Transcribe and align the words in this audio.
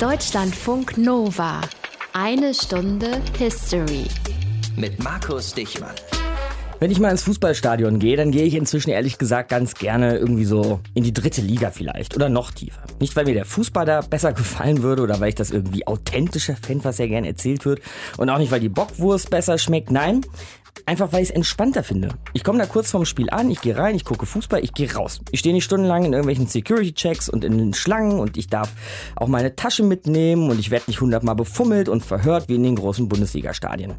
Deutschlandfunk 0.00 0.96
Nova. 0.96 1.60
Eine 2.14 2.54
Stunde 2.54 3.20
History. 3.36 4.06
Mit 4.74 4.98
Markus 5.04 5.52
Dichmann. 5.52 5.94
Wenn 6.80 6.90
ich 6.90 6.98
mal 6.98 7.10
ins 7.10 7.24
Fußballstadion 7.24 7.98
gehe, 7.98 8.16
dann 8.16 8.30
gehe 8.30 8.44
ich 8.44 8.54
inzwischen 8.54 8.88
ehrlich 8.88 9.18
gesagt 9.18 9.50
ganz 9.50 9.74
gerne 9.74 10.16
irgendwie 10.16 10.46
so 10.46 10.80
in 10.94 11.04
die 11.04 11.12
dritte 11.12 11.42
Liga 11.42 11.70
vielleicht 11.70 12.16
oder 12.16 12.30
noch 12.30 12.52
tiefer. 12.52 12.80
Nicht, 12.98 13.14
weil 13.16 13.26
mir 13.26 13.34
der 13.34 13.44
Fußball 13.44 13.84
da 13.84 14.00
besser 14.00 14.32
gefallen 14.32 14.82
würde 14.82 15.02
oder 15.02 15.20
weil 15.20 15.28
ich 15.28 15.34
das 15.34 15.50
irgendwie 15.50 15.86
authentischer 15.86 16.56
fände, 16.56 16.84
was 16.84 16.96
ja 16.96 17.06
gern 17.06 17.24
erzählt 17.24 17.66
wird. 17.66 17.82
Und 18.16 18.30
auch 18.30 18.38
nicht, 18.38 18.50
weil 18.50 18.60
die 18.60 18.70
Bockwurst 18.70 19.28
besser 19.28 19.58
schmeckt. 19.58 19.90
Nein, 19.90 20.22
Einfach 20.86 21.12
weil 21.12 21.22
ich 21.22 21.30
es 21.30 21.34
entspannter 21.34 21.82
finde. 21.82 22.10
Ich 22.32 22.44
komme 22.44 22.58
da 22.58 22.64
kurz 22.64 22.92
vorm 22.92 23.04
Spiel 23.04 23.28
an, 23.28 23.50
ich 23.50 23.60
gehe 23.60 23.76
rein, 23.76 23.94
ich 23.94 24.04
gucke 24.04 24.24
Fußball, 24.24 24.64
ich 24.64 24.72
gehe 24.72 24.92
raus. 24.92 25.20
Ich 25.30 25.40
stehe 25.40 25.54
nicht 25.54 25.64
stundenlang 25.64 26.04
in 26.04 26.12
irgendwelchen 26.12 26.46
Security-Checks 26.46 27.28
und 27.28 27.44
in 27.44 27.58
den 27.58 27.74
Schlangen 27.74 28.18
und 28.18 28.36
ich 28.36 28.48
darf 28.48 28.72
auch 29.16 29.28
meine 29.28 29.54
Tasche 29.54 29.82
mitnehmen 29.82 30.48
und 30.48 30.58
ich 30.58 30.70
werde 30.70 30.84
nicht 30.86 31.00
hundertmal 31.00 31.34
befummelt 31.34 31.88
und 31.88 32.04
verhört 32.04 32.48
wie 32.48 32.54
in 32.54 32.62
den 32.62 32.76
großen 32.76 33.08
Bundesliga-Stadien. 33.08 33.96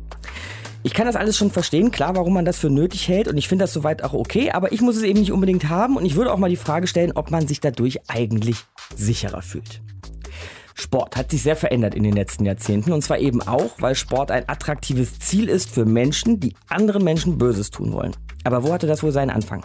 Ich 0.83 0.95
kann 0.95 1.05
das 1.05 1.15
alles 1.15 1.37
schon 1.37 1.51
verstehen, 1.51 1.91
klar, 1.91 2.15
warum 2.15 2.33
man 2.33 2.45
das 2.45 2.57
für 2.57 2.71
nötig 2.71 3.07
hält 3.07 3.27
und 3.27 3.37
ich 3.37 3.47
finde 3.47 3.63
das 3.63 3.73
soweit 3.73 4.03
auch 4.03 4.13
okay, 4.13 4.49
aber 4.49 4.71
ich 4.71 4.81
muss 4.81 4.95
es 4.95 5.03
eben 5.03 5.19
nicht 5.19 5.31
unbedingt 5.31 5.69
haben 5.69 5.95
und 5.95 6.05
ich 6.05 6.15
würde 6.15 6.33
auch 6.33 6.39
mal 6.39 6.49
die 6.49 6.55
Frage 6.55 6.87
stellen, 6.87 7.11
ob 7.13 7.29
man 7.29 7.47
sich 7.47 7.59
dadurch 7.59 7.99
eigentlich 8.09 8.57
sicherer 8.95 9.43
fühlt. 9.43 9.81
Sport 10.73 11.15
hat 11.15 11.29
sich 11.29 11.43
sehr 11.43 11.55
verändert 11.55 11.93
in 11.93 12.01
den 12.01 12.15
letzten 12.15 12.45
Jahrzehnten 12.45 12.93
und 12.93 13.03
zwar 13.03 13.19
eben 13.19 13.43
auch, 13.43 13.69
weil 13.77 13.93
Sport 13.93 14.31
ein 14.31 14.49
attraktives 14.49 15.19
Ziel 15.19 15.49
ist 15.49 15.69
für 15.69 15.85
Menschen, 15.85 16.39
die 16.39 16.55
anderen 16.67 17.03
Menschen 17.03 17.37
Böses 17.37 17.69
tun 17.69 17.93
wollen. 17.93 18.15
Aber 18.43 18.63
wo 18.63 18.73
hatte 18.73 18.87
das 18.87 19.03
wohl 19.03 19.11
seinen 19.11 19.29
Anfang? 19.29 19.63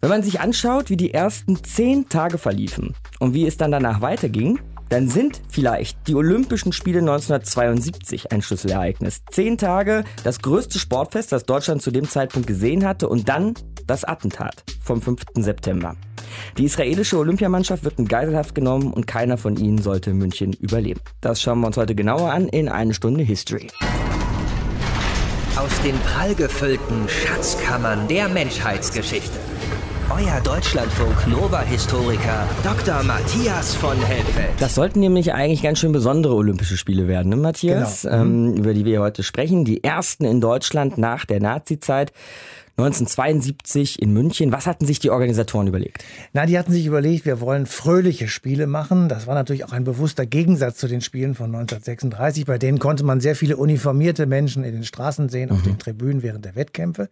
Wenn 0.00 0.08
man 0.08 0.22
sich 0.22 0.40
anschaut, 0.40 0.88
wie 0.88 0.96
die 0.96 1.12
ersten 1.12 1.62
zehn 1.62 2.08
Tage 2.08 2.38
verliefen 2.38 2.94
und 3.20 3.34
wie 3.34 3.46
es 3.46 3.58
dann 3.58 3.70
danach 3.70 4.00
weiterging, 4.00 4.58
dann 4.92 5.08
sind 5.08 5.40
vielleicht 5.48 6.06
die 6.06 6.14
Olympischen 6.14 6.70
Spiele 6.70 6.98
1972 6.98 8.30
ein 8.30 8.42
Schlüsselereignis. 8.42 9.22
Zehn 9.30 9.56
Tage, 9.56 10.04
das 10.22 10.40
größte 10.40 10.78
Sportfest, 10.78 11.32
das 11.32 11.44
Deutschland 11.44 11.80
zu 11.80 11.90
dem 11.90 12.06
Zeitpunkt 12.06 12.46
gesehen 12.46 12.84
hatte 12.86 13.08
und 13.08 13.26
dann 13.26 13.54
das 13.86 14.04
Attentat 14.04 14.64
vom 14.84 15.00
5. 15.00 15.22
September. 15.36 15.96
Die 16.58 16.64
israelische 16.64 17.16
Olympiamannschaft 17.16 17.84
wird 17.84 17.98
in 17.98 18.06
Geiselhaft 18.06 18.54
genommen 18.54 18.92
und 18.92 19.06
keiner 19.06 19.38
von 19.38 19.56
ihnen 19.56 19.78
sollte 19.78 20.12
München 20.12 20.52
überleben. 20.52 21.00
Das 21.22 21.40
schauen 21.40 21.60
wir 21.60 21.68
uns 21.68 21.78
heute 21.78 21.94
genauer 21.94 22.30
an 22.30 22.48
in 22.48 22.68
eine 22.68 22.92
Stunde 22.92 23.24
History. 23.24 23.68
Aus 25.56 25.80
den 25.82 25.98
prallgefüllten 26.00 27.08
Schatzkammern 27.08 28.08
der 28.08 28.28
Menschheitsgeschichte. 28.28 29.38
Euer 30.14 30.42
Deutschlandfunk 30.42 31.26
Nova-Historiker 31.26 32.46
Dr. 32.62 33.02
Matthias 33.02 33.74
von 33.74 33.96
Helfeld. 33.96 34.50
Das 34.60 34.74
sollten 34.74 35.00
nämlich 35.00 35.32
eigentlich 35.32 35.62
ganz 35.62 35.78
schön 35.78 35.92
besondere 35.92 36.34
Olympische 36.34 36.76
Spiele 36.76 37.08
werden, 37.08 37.30
ne, 37.30 37.36
Matthias? 37.36 38.02
Genau. 38.02 38.24
Mhm. 38.24 38.48
Ähm, 38.48 38.56
über 38.56 38.74
die 38.74 38.84
wir 38.84 39.00
heute 39.00 39.22
sprechen. 39.22 39.64
Die 39.64 39.82
ersten 39.82 40.26
in 40.26 40.42
Deutschland 40.42 40.98
nach 40.98 41.24
der 41.24 41.40
Nazi-Zeit. 41.40 42.12
1972 42.78 44.00
in 44.00 44.14
München. 44.14 44.50
Was 44.50 44.66
hatten 44.66 44.86
sich 44.86 44.98
die 44.98 45.10
Organisatoren 45.10 45.66
überlegt? 45.66 46.04
Na, 46.32 46.46
die 46.46 46.58
hatten 46.58 46.72
sich 46.72 46.86
überlegt, 46.86 47.26
wir 47.26 47.40
wollen 47.40 47.66
fröhliche 47.66 48.28
Spiele 48.28 48.66
machen. 48.66 49.10
Das 49.10 49.26
war 49.26 49.34
natürlich 49.34 49.66
auch 49.66 49.72
ein 49.72 49.84
bewusster 49.84 50.24
Gegensatz 50.24 50.78
zu 50.78 50.88
den 50.88 51.02
Spielen 51.02 51.34
von 51.34 51.54
1936. 51.54 52.46
Bei 52.46 52.56
denen 52.56 52.78
konnte 52.78 53.04
man 53.04 53.20
sehr 53.20 53.36
viele 53.36 53.58
uniformierte 53.58 54.24
Menschen 54.24 54.64
in 54.64 54.72
den 54.72 54.84
Straßen 54.84 55.28
sehen, 55.28 55.50
auf 55.50 55.60
den 55.62 55.78
Tribünen 55.78 56.22
während 56.22 56.46
der 56.46 56.56
Wettkämpfe. 56.56 57.10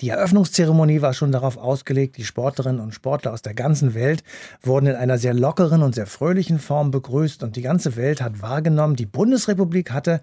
Die 0.00 0.10
Eröffnungszeremonie 0.10 1.02
war 1.02 1.12
schon 1.12 1.32
darauf 1.32 1.56
ausgelegt, 1.56 2.16
die 2.16 2.24
Sportlerinnen 2.24 2.80
und 2.80 2.94
Sportler 2.94 3.32
aus 3.32 3.42
der 3.42 3.54
ganzen 3.54 3.94
Welt 3.94 4.22
wurden 4.62 4.86
in 4.86 4.94
einer 4.94 5.18
sehr 5.18 5.34
lockeren 5.34 5.82
und 5.82 5.96
sehr 5.96 6.06
fröhlichen 6.06 6.60
Form 6.60 6.92
begrüßt 6.92 7.42
und 7.42 7.56
die 7.56 7.62
ganze 7.62 7.96
Welt 7.96 8.22
hat 8.22 8.42
wahrgenommen, 8.42 8.94
die 8.94 9.06
Bundesrepublik 9.06 9.90
hatte 9.90 10.20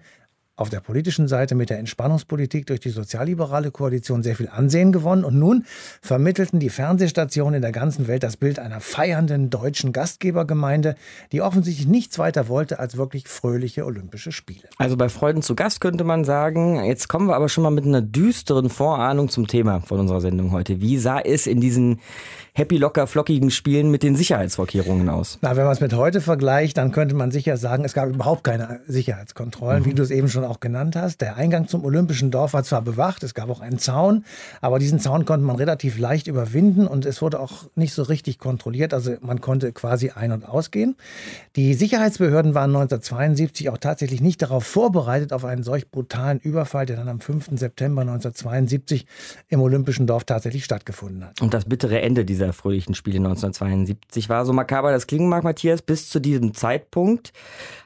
auf 0.58 0.70
der 0.70 0.80
politischen 0.80 1.28
Seite 1.28 1.54
mit 1.54 1.70
der 1.70 1.78
Entspannungspolitik 1.78 2.66
durch 2.66 2.80
die 2.80 2.90
sozialliberale 2.90 3.70
Koalition 3.70 4.24
sehr 4.24 4.34
viel 4.34 4.48
Ansehen 4.48 4.90
gewonnen. 4.90 5.24
Und 5.24 5.38
nun 5.38 5.64
vermittelten 6.02 6.58
die 6.58 6.68
Fernsehstationen 6.68 7.54
in 7.54 7.62
der 7.62 7.72
ganzen 7.72 8.08
Welt 8.08 8.24
das 8.24 8.36
Bild 8.36 8.58
einer 8.58 8.80
feiernden 8.80 9.50
deutschen 9.50 9.92
Gastgebergemeinde, 9.92 10.96
die 11.30 11.42
offensichtlich 11.42 11.86
nichts 11.86 12.18
weiter 12.18 12.48
wollte 12.48 12.80
als 12.80 12.96
wirklich 12.96 13.28
fröhliche 13.28 13.86
Olympische 13.86 14.32
Spiele. 14.32 14.68
Also 14.78 14.96
bei 14.96 15.08
Freuden 15.08 15.42
zu 15.42 15.54
Gast 15.54 15.80
könnte 15.80 16.02
man 16.02 16.24
sagen, 16.24 16.84
jetzt 16.84 17.08
kommen 17.08 17.28
wir 17.28 17.36
aber 17.36 17.48
schon 17.48 17.62
mal 17.62 17.70
mit 17.70 17.84
einer 17.84 18.02
düsteren 18.02 18.68
Vorahnung 18.68 19.28
zum 19.28 19.46
Thema 19.46 19.80
von 19.80 20.00
unserer 20.00 20.20
Sendung 20.20 20.50
heute. 20.50 20.80
Wie 20.80 20.98
sah 20.98 21.20
es 21.20 21.46
in 21.46 21.60
diesen 21.60 22.00
happy, 22.52 22.76
locker, 22.76 23.06
flockigen 23.06 23.52
Spielen 23.52 23.90
mit 23.90 24.02
den 24.02 24.16
Sicherheitsvorkehrungen 24.16 25.08
aus? 25.08 25.38
Na, 25.40 25.56
wenn 25.56 25.64
man 25.64 25.72
es 25.72 25.80
mit 25.80 25.94
heute 25.94 26.20
vergleicht, 26.20 26.76
dann 26.76 26.90
könnte 26.90 27.14
man 27.14 27.30
sicher 27.30 27.56
sagen, 27.56 27.84
es 27.84 27.94
gab 27.94 28.08
überhaupt 28.08 28.42
keine 28.42 28.80
Sicherheitskontrollen, 28.88 29.84
wie 29.84 29.94
du 29.94 30.02
es 30.02 30.10
eben 30.10 30.28
schon 30.28 30.44
auch 30.48 30.60
genannt 30.60 30.96
hast. 30.96 31.20
Der 31.20 31.36
Eingang 31.36 31.68
zum 31.68 31.84
Olympischen 31.84 32.30
Dorf 32.30 32.52
war 32.52 32.64
zwar 32.64 32.82
bewacht, 32.82 33.22
es 33.22 33.34
gab 33.34 33.50
auch 33.50 33.60
einen 33.60 33.78
Zaun, 33.78 34.24
aber 34.60 34.78
diesen 34.78 34.98
Zaun 34.98 35.24
konnte 35.24 35.46
man 35.46 35.56
relativ 35.56 35.98
leicht 35.98 36.26
überwinden 36.26 36.86
und 36.86 37.06
es 37.06 37.22
wurde 37.22 37.40
auch 37.40 37.64
nicht 37.74 37.94
so 37.94 38.02
richtig 38.02 38.38
kontrolliert. 38.38 38.94
Also 38.94 39.16
man 39.20 39.40
konnte 39.40 39.72
quasi 39.72 40.10
ein- 40.10 40.32
und 40.32 40.48
ausgehen. 40.48 40.96
Die 41.56 41.74
Sicherheitsbehörden 41.74 42.54
waren 42.54 42.70
1972 42.70 43.70
auch 43.70 43.78
tatsächlich 43.78 44.20
nicht 44.20 44.42
darauf 44.42 44.64
vorbereitet, 44.64 45.32
auf 45.32 45.44
einen 45.44 45.62
solch 45.62 45.90
brutalen 45.90 46.38
Überfall, 46.38 46.86
der 46.86 46.96
dann 46.96 47.08
am 47.08 47.20
5. 47.20 47.50
September 47.58 48.02
1972 48.02 49.06
im 49.48 49.60
Olympischen 49.60 50.06
Dorf 50.06 50.24
tatsächlich 50.24 50.64
stattgefunden 50.64 51.24
hat. 51.24 51.40
Und 51.40 51.54
das 51.54 51.64
bittere 51.64 52.00
Ende 52.00 52.24
dieser 52.24 52.52
fröhlichen 52.52 52.94
Spiele 52.94 53.18
1972 53.18 54.28
war 54.28 54.44
so 54.44 54.52
makaber 54.52 54.90
das 54.92 55.06
klingen 55.06 55.28
mag, 55.28 55.44
Matthias. 55.44 55.82
Bis 55.82 56.08
zu 56.08 56.20
diesem 56.20 56.54
Zeitpunkt 56.54 57.32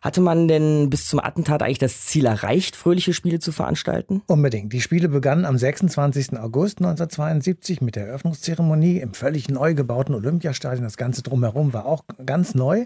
hatte 0.01 0.21
man 0.21 0.49
denn 0.49 0.91
bis 0.91 1.09
zum 1.09 1.21
Attentat 1.21 1.63
eigentlich 1.63 1.79
das 1.79 2.03
Ziel 2.03 2.27
erreicht, 2.27 2.43
fröhliche 2.61 3.15
Spiele 3.15 3.39
zu 3.39 3.51
veranstalten? 3.51 4.23
Unbedingt. 4.27 4.73
Die 4.73 4.81
Spiele 4.81 5.09
begannen 5.09 5.45
am 5.47 5.57
26. 5.57 6.39
August 6.39 6.79
1972 6.79 7.81
mit 7.81 7.97
der 7.97 8.09
Eröffnungszeremonie 8.09 8.99
im 8.99 9.15
völlig 9.15 9.49
neu 9.49 9.75
gebauten 9.75 10.15
Olympiastadion. 10.15 10.85
Das 10.85 10.99
Ganze 10.99 11.23
drumherum 11.23 11.73
war 11.73 11.87
auch 11.87 12.05
ganz 12.27 12.55
neu. 12.55 12.85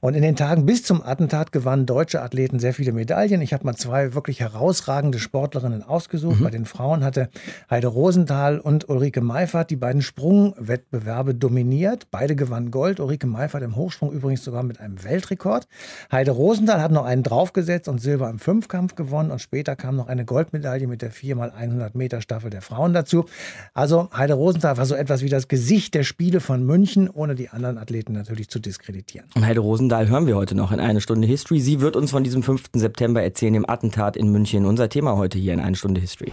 Und 0.00 0.14
in 0.14 0.22
den 0.22 0.34
Tagen 0.34 0.66
bis 0.66 0.82
zum 0.82 1.02
Attentat 1.02 1.52
gewannen 1.52 1.86
deutsche 1.86 2.20
Athleten 2.20 2.58
sehr 2.58 2.74
viele 2.74 2.92
Medaillen. 2.92 3.40
Ich 3.42 3.52
habe 3.52 3.64
mal 3.64 3.76
zwei 3.76 4.14
wirklich 4.14 4.40
herausragende 4.40 5.20
Sportlerinnen 5.20 5.84
ausgesucht. 5.84 6.42
Bei 6.42 6.50
den 6.50 6.64
Frauen 6.64 7.04
hatte 7.04 7.30
Heide 7.70 7.86
Rosenthal 7.86 8.58
und 8.58 8.88
Ulrike 8.88 9.20
Meifert 9.20 9.70
die 9.70 9.76
beiden 9.76 10.02
Sprungwettbewerbe 10.02 11.34
dominiert. 11.34 12.08
Beide 12.10 12.34
gewannen 12.34 12.72
Gold. 12.72 12.98
Ulrike 12.98 13.28
Meifert 13.28 13.62
im 13.62 13.76
Hochsprung 13.76 14.12
übrigens 14.12 14.42
sogar 14.42 14.64
mit 14.64 14.80
einem 14.80 15.04
Weltrekord. 15.04 15.68
Heide 16.10 16.32
Rosenthal 16.32 16.80
hat 16.82 16.90
noch 16.90 17.04
einen 17.04 17.22
draufgesetzt 17.22 17.88
und 17.88 18.00
Silber 18.00 18.28
im 18.28 18.40
Fünfkampf 18.40 18.95
gewonnen. 18.96 19.30
Und 19.30 19.40
später 19.40 19.76
kam 19.76 19.96
noch 19.96 20.08
eine 20.08 20.24
Goldmedaille 20.24 20.86
mit 20.86 21.02
der 21.02 21.12
4x100 21.12 21.90
Meter 21.94 22.20
Staffel 22.20 22.50
der 22.50 22.62
Frauen 22.62 22.92
dazu. 22.92 23.26
Also 23.74 24.08
Heide 24.16 24.34
Rosenthal 24.34 24.76
war 24.76 24.86
so 24.86 24.94
etwas 24.94 25.22
wie 25.22 25.28
das 25.28 25.48
Gesicht 25.48 25.94
der 25.94 26.02
Spiele 26.02 26.40
von 26.40 26.64
München, 26.64 27.08
ohne 27.08 27.34
die 27.34 27.48
anderen 27.48 27.78
Athleten 27.78 28.12
natürlich 28.12 28.48
zu 28.48 28.58
diskreditieren. 28.58 29.28
Und 29.34 29.46
Heide 29.46 29.60
Rosendahl 29.60 30.08
hören 30.08 30.26
wir 30.26 30.36
heute 30.36 30.54
noch 30.54 30.72
in 30.72 30.80
eine 30.80 31.00
Stunde 31.00 31.26
History. 31.26 31.60
Sie 31.60 31.80
wird 31.80 31.96
uns 31.96 32.10
von 32.10 32.24
diesem 32.24 32.42
5. 32.42 32.70
September 32.74 33.22
erzählen, 33.22 33.52
dem 33.52 33.68
Attentat 33.68 34.16
in 34.16 34.30
München. 34.30 34.66
Unser 34.66 34.88
Thema 34.88 35.16
heute 35.16 35.38
hier 35.38 35.52
in 35.52 35.60
eine 35.60 35.76
Stunde 35.76 36.00
History. 36.00 36.32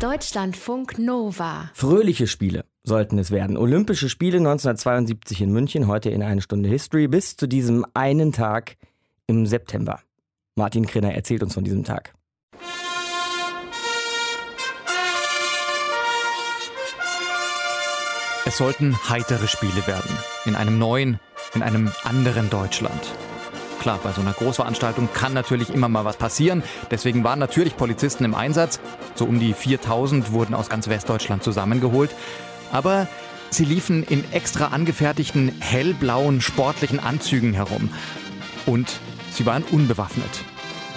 Deutschlandfunk 0.00 0.98
Nova. 0.98 1.70
Fröhliche 1.72 2.26
Spiele 2.26 2.64
sollten 2.82 3.18
es 3.18 3.30
werden. 3.30 3.56
Olympische 3.56 4.08
Spiele 4.08 4.38
1972 4.38 5.40
in 5.40 5.52
München, 5.52 5.86
heute 5.86 6.10
in 6.10 6.22
eine 6.22 6.42
Stunde 6.42 6.68
History, 6.68 7.08
bis 7.08 7.36
zu 7.36 7.46
diesem 7.46 7.86
einen 7.94 8.32
Tag 8.32 8.76
im 9.26 9.46
September. 9.46 10.00
Martin 10.56 10.86
Krenner 10.86 11.12
erzählt 11.12 11.42
uns 11.42 11.54
von 11.54 11.64
diesem 11.64 11.82
Tag. 11.82 12.14
Es 18.46 18.58
sollten 18.58 18.96
heitere 19.08 19.48
Spiele 19.48 19.84
werden. 19.88 20.16
In 20.44 20.54
einem 20.54 20.78
neuen, 20.78 21.18
in 21.54 21.62
einem 21.62 21.90
anderen 22.04 22.50
Deutschland. 22.50 23.00
Klar, 23.80 23.98
bei 24.04 24.12
so 24.12 24.20
einer 24.20 24.32
Großveranstaltung 24.32 25.08
kann 25.12 25.32
natürlich 25.32 25.70
immer 25.70 25.88
mal 25.88 26.04
was 26.04 26.16
passieren. 26.16 26.62
Deswegen 26.88 27.24
waren 27.24 27.40
natürlich 27.40 27.76
Polizisten 27.76 28.24
im 28.24 28.36
Einsatz. 28.36 28.78
So 29.16 29.24
um 29.24 29.40
die 29.40 29.54
4000 29.54 30.30
wurden 30.30 30.54
aus 30.54 30.68
ganz 30.68 30.86
Westdeutschland 30.88 31.42
zusammengeholt. 31.42 32.14
Aber 32.70 33.08
sie 33.50 33.64
liefen 33.64 34.04
in 34.04 34.24
extra 34.32 34.68
angefertigten 34.68 35.52
hellblauen 35.60 36.40
sportlichen 36.40 37.00
Anzügen 37.00 37.54
herum. 37.54 37.90
Und 38.66 39.00
sie 39.34 39.46
waren 39.46 39.64
unbewaffnet. 39.64 40.44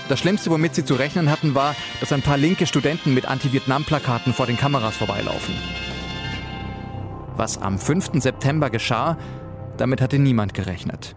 Das 0.09 0.19
Schlimmste, 0.19 0.49
womit 0.49 0.73
sie 0.73 0.85
zu 0.85 0.95
rechnen 0.95 1.29
hatten, 1.29 1.53
war, 1.53 1.75
dass 1.99 2.13
ein 2.13 2.21
paar 2.21 2.37
linke 2.37 2.65
Studenten 2.65 3.13
mit 3.13 3.25
Anti-Vietnam-Plakaten 3.25 4.33
vor 4.33 4.45
den 4.45 4.57
Kameras 4.57 4.95
vorbeilaufen. 4.95 5.53
Was 7.35 7.57
am 7.57 7.77
5. 7.77 8.21
September 8.21 8.69
geschah, 8.69 9.17
damit 9.75 10.01
hatte 10.01 10.17
niemand 10.17 10.53
gerechnet. 10.53 11.15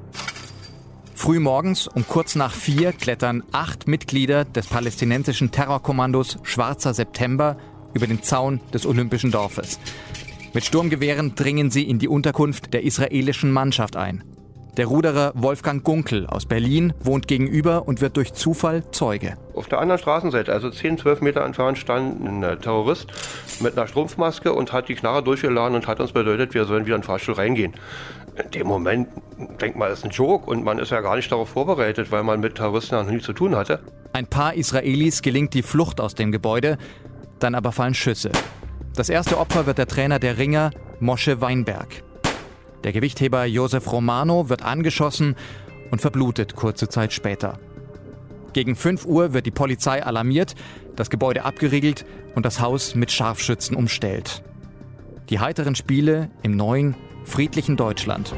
Frühmorgens 1.15 1.87
um 1.87 2.07
kurz 2.07 2.35
nach 2.35 2.53
vier 2.53 2.93
klettern 2.93 3.43
acht 3.53 3.87
Mitglieder 3.87 4.45
des 4.45 4.67
palästinensischen 4.67 5.51
Terrorkommandos 5.51 6.39
Schwarzer 6.43 6.95
September 6.95 7.59
über 7.95 8.07
den 8.07 8.23
Zaun 8.23 8.61
des 8.73 8.87
Olympischen 8.87 9.31
Dorfes. 9.31 9.79
Mit 10.53 10.65
Sturmgewehren 10.65 11.35
dringen 11.35 11.71
sie 11.71 11.83
in 11.83 11.99
die 11.99 12.09
Unterkunft 12.09 12.73
der 12.75 12.83
israelischen 12.85 13.53
Mannschaft 13.53 13.97
ein. 13.97 14.25
Der 14.77 14.87
Ruderer 14.87 15.33
Wolfgang 15.35 15.83
Gunkel 15.83 16.27
aus 16.27 16.47
Berlin 16.47 16.93
wohnt 17.01 17.27
gegenüber 17.27 17.89
und 17.89 18.01
wird 18.01 18.17
durch 18.17 18.33
Zufall 18.35 18.85
Zeuge. 18.93 19.37
Auf 19.55 19.67
der 19.67 19.81
anderen 19.81 19.99
Straßenseite, 19.99 20.53
also 20.53 20.71
10, 20.71 20.99
12 20.99 21.23
Meter 21.23 21.45
entfernt, 21.45 21.77
stand 21.77 22.25
ein 22.25 22.43
äh, 22.43 22.57
Terrorist 22.57 23.09
mit 23.61 23.77
einer 23.77 23.89
Strumpfmaske 23.89 24.53
und 24.53 24.73
hat 24.73 24.89
die 24.89 24.95
Knarre 24.95 25.25
durchgeladen 25.25 25.75
und 25.75 25.89
hat 25.89 25.99
uns 26.01 26.13
bedeutet, 26.13 26.55
wir 26.55 26.67
sollen 26.67 26.87
wieder 26.87 26.95
in 26.95 27.03
den 27.03 27.07
Fahrstuhl 27.07 27.35
reingehen. 27.35 27.75
In 28.43 28.51
dem 28.53 28.69
Moment 28.69 29.09
denkt 29.61 29.77
man, 29.77 29.91
es 29.91 29.99
ist 29.99 30.05
ein 30.05 30.13
Joke 30.13 30.49
und 30.49 30.65
man 30.65 30.79
ist 30.79 30.91
ja 30.91 31.01
gar 31.01 31.17
nicht 31.17 31.31
darauf 31.33 31.49
vorbereitet, 31.49 32.13
weil 32.13 32.23
man 32.23 32.39
mit 32.39 32.55
Terroristen 32.55 32.95
noch 32.95 33.11
nichts 33.11 33.27
zu 33.27 33.33
tun 33.33 33.57
hatte. 33.57 33.81
Ein 34.13 34.27
paar 34.27 34.55
Israelis 34.55 35.21
gelingt 35.21 35.53
die 35.55 35.63
Flucht 35.63 36.01
aus 36.01 36.15
dem 36.15 36.31
Gebäude, 36.31 36.79
dann 37.41 37.57
aber 37.57 37.73
fallen 37.73 37.95
Schüsse. 37.95 38.31
Das 38.95 39.09
erste 39.09 39.39
Opfer 39.39 39.67
wird 39.67 39.79
der 39.79 39.89
Trainer 39.89 40.19
der 40.21 40.39
Ringer, 40.39 40.71
Mosche 41.01 41.41
Weinberg. 41.41 42.03
Der 42.85 42.93
Gewichtheber 42.93 43.45
Josef 43.45 43.93
Romano 43.93 44.49
wird 44.49 44.63
angeschossen 44.63 45.37
und 45.91 46.01
verblutet 46.01 46.57
kurze 46.57 46.89
Zeit 46.89 47.13
später. 47.13 47.59
Gegen 48.53 48.75
5 48.75 49.07
Uhr 49.07 49.33
wird 49.33 49.47
die 49.47 49.51
Polizei 49.51 50.05
alarmiert, 50.05 50.55
das 50.97 51.11
Gebäude 51.11 51.45
abgeriegelt 51.45 52.05
und 52.35 52.47
das 52.47 52.61
Haus 52.61 52.95
mit 52.95 53.13
Scharfschützen 53.13 53.77
umstellt. 53.77 54.43
Die 55.29 55.39
heiteren 55.39 55.75
Spiele 55.75 56.31
im 56.43 56.57
neuen, 56.57 56.97
friedlichen 57.25 57.77
Deutschland 57.77 58.35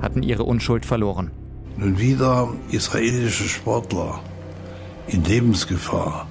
hatten 0.00 0.22
ihre 0.22 0.44
Unschuld 0.44 0.86
verloren. 0.86 1.30
Nun 1.76 1.98
wieder 1.98 2.52
israelische 2.70 3.48
Sportler 3.48 4.20
in 5.08 5.24
Lebensgefahr, 5.24 6.26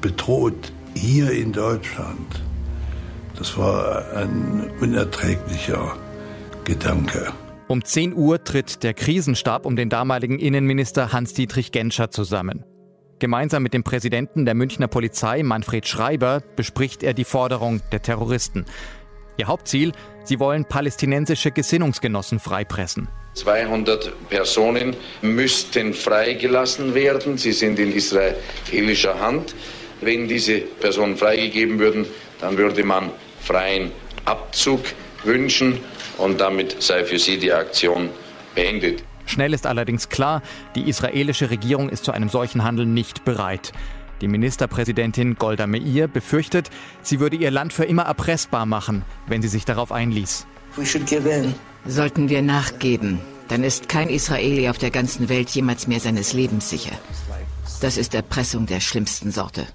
bedroht 0.00 0.72
hier 0.94 1.30
in 1.30 1.52
Deutschland. 1.52 2.42
Das 3.36 3.56
war 3.58 4.04
ein 4.14 4.70
unerträglicher 4.80 5.96
Gedanke. 6.64 7.32
Um 7.68 7.84
10 7.84 8.14
Uhr 8.14 8.42
tritt 8.42 8.82
der 8.82 8.94
Krisenstab 8.94 9.66
um 9.66 9.76
den 9.76 9.88
damaligen 9.88 10.38
Innenminister 10.38 11.12
Hans-Dietrich 11.12 11.72
Genscher 11.72 12.10
zusammen. 12.10 12.64
Gemeinsam 13.18 13.62
mit 13.62 13.74
dem 13.74 13.84
Präsidenten 13.84 14.44
der 14.44 14.54
Münchner 14.54 14.88
Polizei, 14.88 15.42
Manfred 15.42 15.86
Schreiber, 15.86 16.42
bespricht 16.56 17.02
er 17.02 17.14
die 17.14 17.24
Forderung 17.24 17.80
der 17.92 18.02
Terroristen. 18.02 18.66
Ihr 19.36 19.46
Hauptziel, 19.46 19.92
sie 20.24 20.40
wollen 20.40 20.64
palästinensische 20.64 21.50
Gesinnungsgenossen 21.50 22.38
freipressen. 22.38 23.08
200 23.34 24.28
Personen 24.28 24.96
müssten 25.22 25.92
freigelassen 25.92 26.94
werden. 26.94 27.36
Sie 27.36 27.52
sind 27.52 27.78
in 27.78 27.92
israelischer 27.92 29.18
Hand. 29.18 29.54
Wenn 30.00 30.28
diese 30.28 30.58
Personen 30.58 31.16
freigegeben 31.16 31.78
würden, 31.78 32.06
dann 32.40 32.56
würde 32.56 32.84
man 32.84 33.10
freien 33.40 33.90
Abzug 34.24 34.80
wünschen 35.26 35.78
und 36.18 36.40
damit 36.40 36.82
sei 36.82 37.04
für 37.04 37.18
sie 37.18 37.38
die 37.38 37.52
Aktion 37.52 38.10
beendet. 38.54 39.02
Schnell 39.26 39.54
ist 39.54 39.66
allerdings 39.66 40.08
klar, 40.08 40.42
die 40.74 40.88
israelische 40.88 41.50
Regierung 41.50 41.88
ist 41.88 42.04
zu 42.04 42.12
einem 42.12 42.28
solchen 42.28 42.62
Handeln 42.62 42.92
nicht 42.94 43.24
bereit. 43.24 43.72
Die 44.20 44.28
Ministerpräsidentin 44.28 45.36
Golda 45.36 45.66
Meir 45.66 46.08
befürchtet, 46.08 46.70
sie 47.02 47.20
würde 47.20 47.36
ihr 47.36 47.50
Land 47.50 47.72
für 47.72 47.84
immer 47.84 48.02
erpressbar 48.02 48.66
machen, 48.66 49.02
wenn 49.26 49.42
sie 49.42 49.48
sich 49.48 49.64
darauf 49.64 49.92
einließ. 49.92 50.46
Sollten 51.86 52.28
wir 52.28 52.42
nachgeben, 52.42 53.20
dann 53.48 53.64
ist 53.64 53.88
kein 53.88 54.08
Israeli 54.08 54.68
auf 54.68 54.78
der 54.78 54.90
ganzen 54.90 55.28
Welt 55.28 55.50
jemals 55.50 55.86
mehr 55.86 56.00
seines 56.00 56.32
Lebens 56.32 56.70
sicher. 56.70 56.92
Das 57.80 57.96
ist 57.96 58.14
Erpressung 58.14 58.66
der 58.66 58.80
schlimmsten 58.80 59.30
Sorte. 59.30 59.66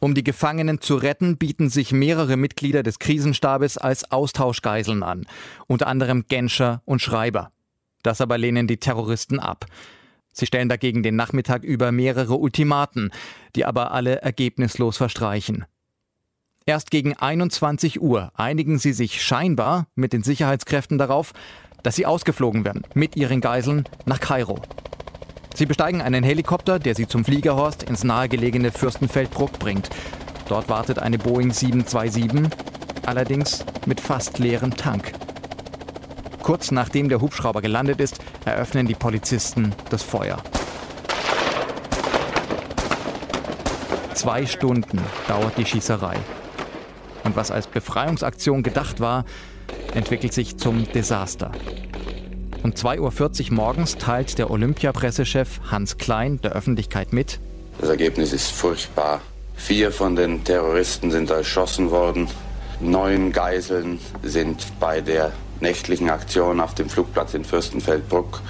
Um 0.00 0.14
die 0.14 0.24
Gefangenen 0.24 0.80
zu 0.80 0.96
retten, 0.96 1.38
bieten 1.38 1.70
sich 1.70 1.92
mehrere 1.92 2.36
Mitglieder 2.36 2.82
des 2.82 2.98
Krisenstabes 2.98 3.78
als 3.78 4.10
Austauschgeiseln 4.10 5.02
an, 5.02 5.26
unter 5.66 5.86
anderem 5.86 6.26
Genscher 6.28 6.82
und 6.84 7.00
Schreiber. 7.00 7.50
Das 8.02 8.20
aber 8.20 8.38
lehnen 8.38 8.66
die 8.66 8.76
Terroristen 8.76 9.40
ab. 9.40 9.66
Sie 10.32 10.46
stellen 10.46 10.68
dagegen 10.68 11.02
den 11.02 11.16
Nachmittag 11.16 11.64
über 11.64 11.92
mehrere 11.92 12.34
Ultimaten, 12.34 13.10
die 13.54 13.64
aber 13.64 13.92
alle 13.92 14.20
ergebnislos 14.20 14.98
verstreichen. 14.98 15.64
Erst 16.66 16.90
gegen 16.90 17.14
21 17.14 18.02
Uhr 18.02 18.32
einigen 18.34 18.78
sie 18.78 18.92
sich 18.92 19.22
scheinbar 19.22 19.86
mit 19.94 20.12
den 20.12 20.22
Sicherheitskräften 20.22 20.98
darauf, 20.98 21.32
dass 21.82 21.96
sie 21.96 22.06
ausgeflogen 22.06 22.64
werden 22.64 22.82
mit 22.94 23.16
ihren 23.16 23.40
Geiseln 23.40 23.88
nach 24.04 24.20
Kairo. 24.20 24.60
Sie 25.56 25.64
besteigen 25.64 26.02
einen 26.02 26.22
Helikopter, 26.22 26.78
der 26.78 26.94
sie 26.94 27.08
zum 27.08 27.24
Fliegerhorst 27.24 27.84
ins 27.84 28.04
nahegelegene 28.04 28.70
Fürstenfeldbruck 28.70 29.58
bringt. 29.58 29.88
Dort 30.50 30.68
wartet 30.68 30.98
eine 30.98 31.16
Boeing 31.16 31.50
727, 31.50 32.50
allerdings 33.06 33.64
mit 33.86 33.98
fast 33.98 34.38
leerem 34.38 34.76
Tank. 34.76 35.12
Kurz 36.42 36.72
nachdem 36.72 37.08
der 37.08 37.22
Hubschrauber 37.22 37.62
gelandet 37.62 38.00
ist, 38.00 38.18
eröffnen 38.44 38.86
die 38.86 38.94
Polizisten 38.94 39.72
das 39.88 40.02
Feuer. 40.02 40.36
Zwei 44.12 44.44
Stunden 44.44 45.00
dauert 45.26 45.56
die 45.56 45.64
Schießerei. 45.64 46.16
Und 47.24 47.34
was 47.34 47.50
als 47.50 47.66
Befreiungsaktion 47.66 48.62
gedacht 48.62 49.00
war, 49.00 49.24
entwickelt 49.94 50.34
sich 50.34 50.58
zum 50.58 50.86
Desaster. 50.92 51.50
Um 52.66 52.72
2.40 52.72 53.50
Uhr 53.50 53.54
morgens 53.54 53.96
teilt 53.96 54.38
der 54.38 54.50
Olympia-Pressechef 54.50 55.60
Hans 55.70 55.98
Klein 55.98 56.40
der 56.40 56.50
Öffentlichkeit 56.50 57.12
mit. 57.12 57.38
Das 57.78 57.88
Ergebnis 57.90 58.32
ist 58.32 58.50
furchtbar. 58.50 59.20
Vier 59.54 59.92
von 59.92 60.16
den 60.16 60.42
Terroristen 60.42 61.12
sind 61.12 61.30
erschossen 61.30 61.92
worden. 61.92 62.26
Neun 62.80 63.30
Geiseln 63.30 64.00
sind 64.24 64.66
bei 64.80 65.00
der 65.00 65.30
nächtlichen 65.60 66.10
Aktion 66.10 66.58
auf 66.58 66.74
dem 66.74 66.88
Flugplatz 66.88 67.34
in 67.34 67.44
Fürstenfeldbruck 67.44 68.42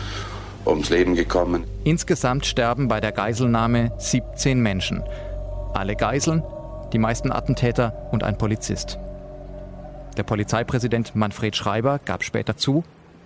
ums 0.64 0.88
Leben 0.88 1.14
gekommen. 1.14 1.64
Insgesamt 1.84 2.46
sterben 2.46 2.88
bei 2.88 3.00
der 3.00 3.12
Geiselnahme 3.12 3.92
17 3.98 4.58
Menschen. 4.58 5.04
Alle 5.74 5.94
Geiseln, 5.94 6.42
die 6.94 6.98
meisten 6.98 7.30
Attentäter 7.30 8.08
und 8.12 8.24
ein 8.24 8.38
Polizist. 8.38 8.98
Der 10.16 10.22
Polizeipräsident 10.22 11.14
Manfred 11.14 11.54
Schreiber 11.54 12.00
gab 12.02 12.24
später 12.24 12.56
zu, 12.56 12.82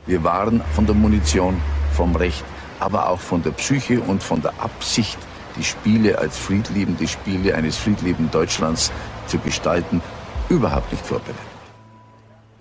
wir 0.07 0.25
waren 0.25 0.63
von 0.73 0.87
der 0.87 0.95
Munition, 0.95 1.61
vom 1.93 2.17
Recht, 2.17 2.45
aber 2.79 3.09
auch 3.09 3.21
von 3.21 3.43
der 3.43 3.51
Psyche 3.53 4.01
und 4.01 4.23
von 4.23 4.41
der 4.43 4.53
Absicht, 4.61 5.19
die 5.57 5.65
Spiele 5.65 6.19
als 6.19 6.39
friedliebende 6.39 7.07
Spiele 7.07 7.55
eines 7.55 7.77
friedliebenden 7.77 8.31
Deutschlands 8.31 8.91
zu 9.27 9.39
gestalten, 9.39 10.01
überhaupt 10.49 10.91
nicht 10.91 11.05
vorbereitet. 11.05 11.37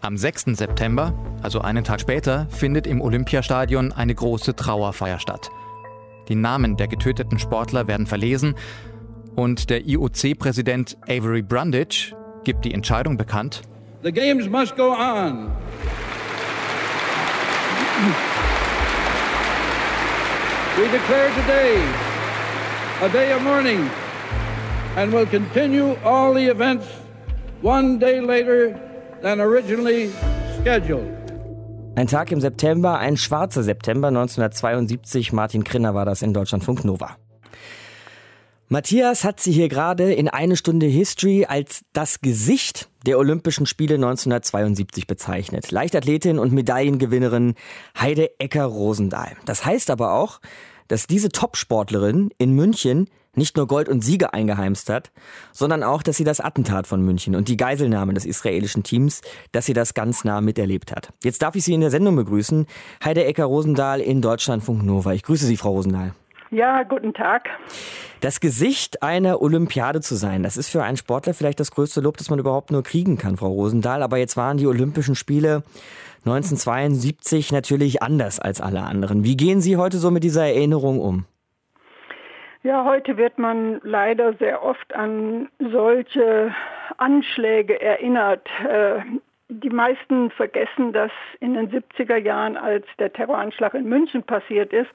Am 0.02 0.16
6. 0.16 0.46
September, 0.54 1.14
also 1.42 1.60
einen 1.62 1.84
Tag 1.84 2.00
später, 2.00 2.48
findet 2.50 2.88
im 2.88 3.02
Olympiastadion 3.02 3.92
eine 3.92 4.16
große 4.16 4.56
Trauerfeier 4.56 5.20
statt. 5.20 5.50
Die 6.30 6.36
Namen 6.36 6.78
der 6.78 6.88
getöteten 6.88 7.40
Sportler 7.40 7.88
werden 7.88 8.06
verlesen 8.06 8.56
und 9.36 9.70
der 9.70 9.86
IOC-Präsident 9.86 10.98
Avery 11.08 11.42
Brundage 11.42 12.16
gibt 12.44 12.66
die 12.66 12.74
Entscheidung 12.74 13.18
bekannt. 13.18 13.62
The 14.04 14.12
games 14.12 14.48
must 14.48 14.78
go 14.78 14.94
on. 14.94 15.52
We 20.78 20.88
declare 20.88 21.30
today 21.36 21.84
a 23.02 23.10
day 23.10 23.34
of 23.34 23.42
mourning 23.42 23.90
and 24.96 25.12
will 25.12 25.26
continue 25.26 25.98
all 26.06 26.34
the 26.34 26.46
events 26.50 26.88
one 27.62 28.00
day 28.00 28.22
later 28.22 28.80
than 29.22 29.42
originally 29.42 30.12
scheduled. 30.62 31.14
Ein 31.96 32.08
Tag 32.08 32.32
im 32.32 32.40
September, 32.40 33.00
ein 33.00 33.18
schwarzer 33.18 33.64
September 33.64 34.08
1972. 34.08 35.34
Martin 35.34 35.66
Krinner 35.66 35.94
war 35.94 36.06
das 36.06 36.22
in 36.22 36.34
Deutschlandfunk 36.34 36.86
Nova. 36.86 37.18
Matthias 38.72 39.24
hat 39.24 39.40
sie 39.40 39.52
hier 39.52 39.68
gerade 39.68 40.14
in 40.14 40.28
eine 40.28 40.56
Stunde 40.56 40.86
History 40.86 41.44
als 41.44 41.84
das 41.92 42.22
Gesicht 42.22 42.88
der 43.04 43.18
Olympischen 43.18 43.66
Spiele 43.66 43.96
1972 43.96 45.08
bezeichnet. 45.08 45.72
Leichtathletin 45.72 46.38
und 46.38 46.54
Medaillengewinnerin 46.54 47.56
Heide 48.00 48.40
Ecker-Rosendahl. 48.40 49.38
Das 49.46 49.66
heißt 49.66 49.90
aber 49.90 50.14
auch, 50.14 50.40
dass 50.88 51.08
diese 51.08 51.30
Topsportlerin 51.30 52.30
in 52.38 52.54
München 52.54 53.10
nicht 53.34 53.58
nur 53.58 53.66
Gold 53.66 53.90
und 53.90 54.04
Siege 54.04 54.36
eingeheimst 54.36 54.88
hat, 54.92 55.10
sondern 55.52 55.82
auch, 55.82 56.04
dass 56.04 56.18
sie 56.18 56.24
das 56.24 56.40
Attentat 56.40 56.86
von 56.86 57.02
München 57.02 57.36
und 57.36 57.48
die 57.48 57.58
Geiselnahme 57.58 58.14
des 58.14 58.26
israelischen 58.26 58.84
Teams, 58.84 59.22
dass 59.52 59.66
sie 59.66 59.74
das 59.74 59.96
ganz 59.96 60.24
nah 60.26 60.42
miterlebt 60.42 60.92
hat. 60.92 61.10
Jetzt 61.24 61.42
darf 61.42 61.56
ich 61.56 61.64
Sie 61.64 61.74
in 61.74 61.82
der 61.82 61.90
Sendung 61.90 62.16
begrüßen. 62.16 62.68
Heide 63.04 63.26
Ecker-Rosendahl 63.26 64.00
in 64.00 64.22
Deutschlandfunk 64.22 64.84
Nova. 64.84 65.14
Ich 65.14 65.24
grüße 65.24 65.48
Sie, 65.48 65.58
Frau 65.58 65.72
Rosendahl. 65.72 66.14
Ja, 66.52 66.82
guten 66.82 67.14
Tag. 67.14 67.50
Das 68.22 68.40
Gesicht 68.40 69.04
einer 69.04 69.42
Olympiade 69.42 70.02
zu 70.02 70.16
sein, 70.16 70.42
das 70.42 70.58
ist 70.58 70.70
für 70.70 70.84
einen 70.84 70.98
Sportler 70.98 71.34
vielleicht 71.36 71.60
das 71.60 71.72
größte 71.72 72.02
Lob, 72.02 72.18
das 72.18 72.30
man 72.30 72.40
überhaupt 72.40 72.72
nur 72.72 72.84
kriegen 72.84 73.18
kann, 73.18 73.38
Frau 73.38 73.50
Rosendahl. 73.50 74.02
Aber 74.02 74.18
jetzt 74.18 74.36
waren 74.36 74.58
die 74.58 74.66
Olympischen 74.66 75.14
Spiele 75.14 75.64
1972 76.26 77.52
natürlich 77.52 78.02
anders 78.02 78.40
als 78.40 78.62
alle 78.62 78.82
anderen. 78.82 79.24
Wie 79.24 79.38
gehen 79.38 79.62
Sie 79.62 79.78
heute 79.78 79.98
so 79.98 80.10
mit 80.10 80.24
dieser 80.24 80.48
Erinnerung 80.48 81.00
um? 81.00 81.26
Ja, 82.64 82.84
heute 82.84 83.16
wird 83.16 83.38
man 83.38 83.80
leider 83.84 84.34
sehr 84.34 84.64
oft 84.64 84.94
an 84.94 85.50
solche 85.60 86.54
Anschläge 86.98 87.80
erinnert. 87.80 88.50
Äh, 88.68 89.00
die 89.50 89.70
meisten 89.70 90.30
vergessen, 90.32 90.94
dass 90.94 91.12
in 91.40 91.54
den 91.54 91.72
70er 91.72 92.18
Jahren, 92.18 92.58
als 92.58 92.86
der 92.98 93.14
Terroranschlag 93.14 93.76
in 93.76 93.88
München 93.88 94.24
passiert 94.24 94.74
ist, 94.74 94.90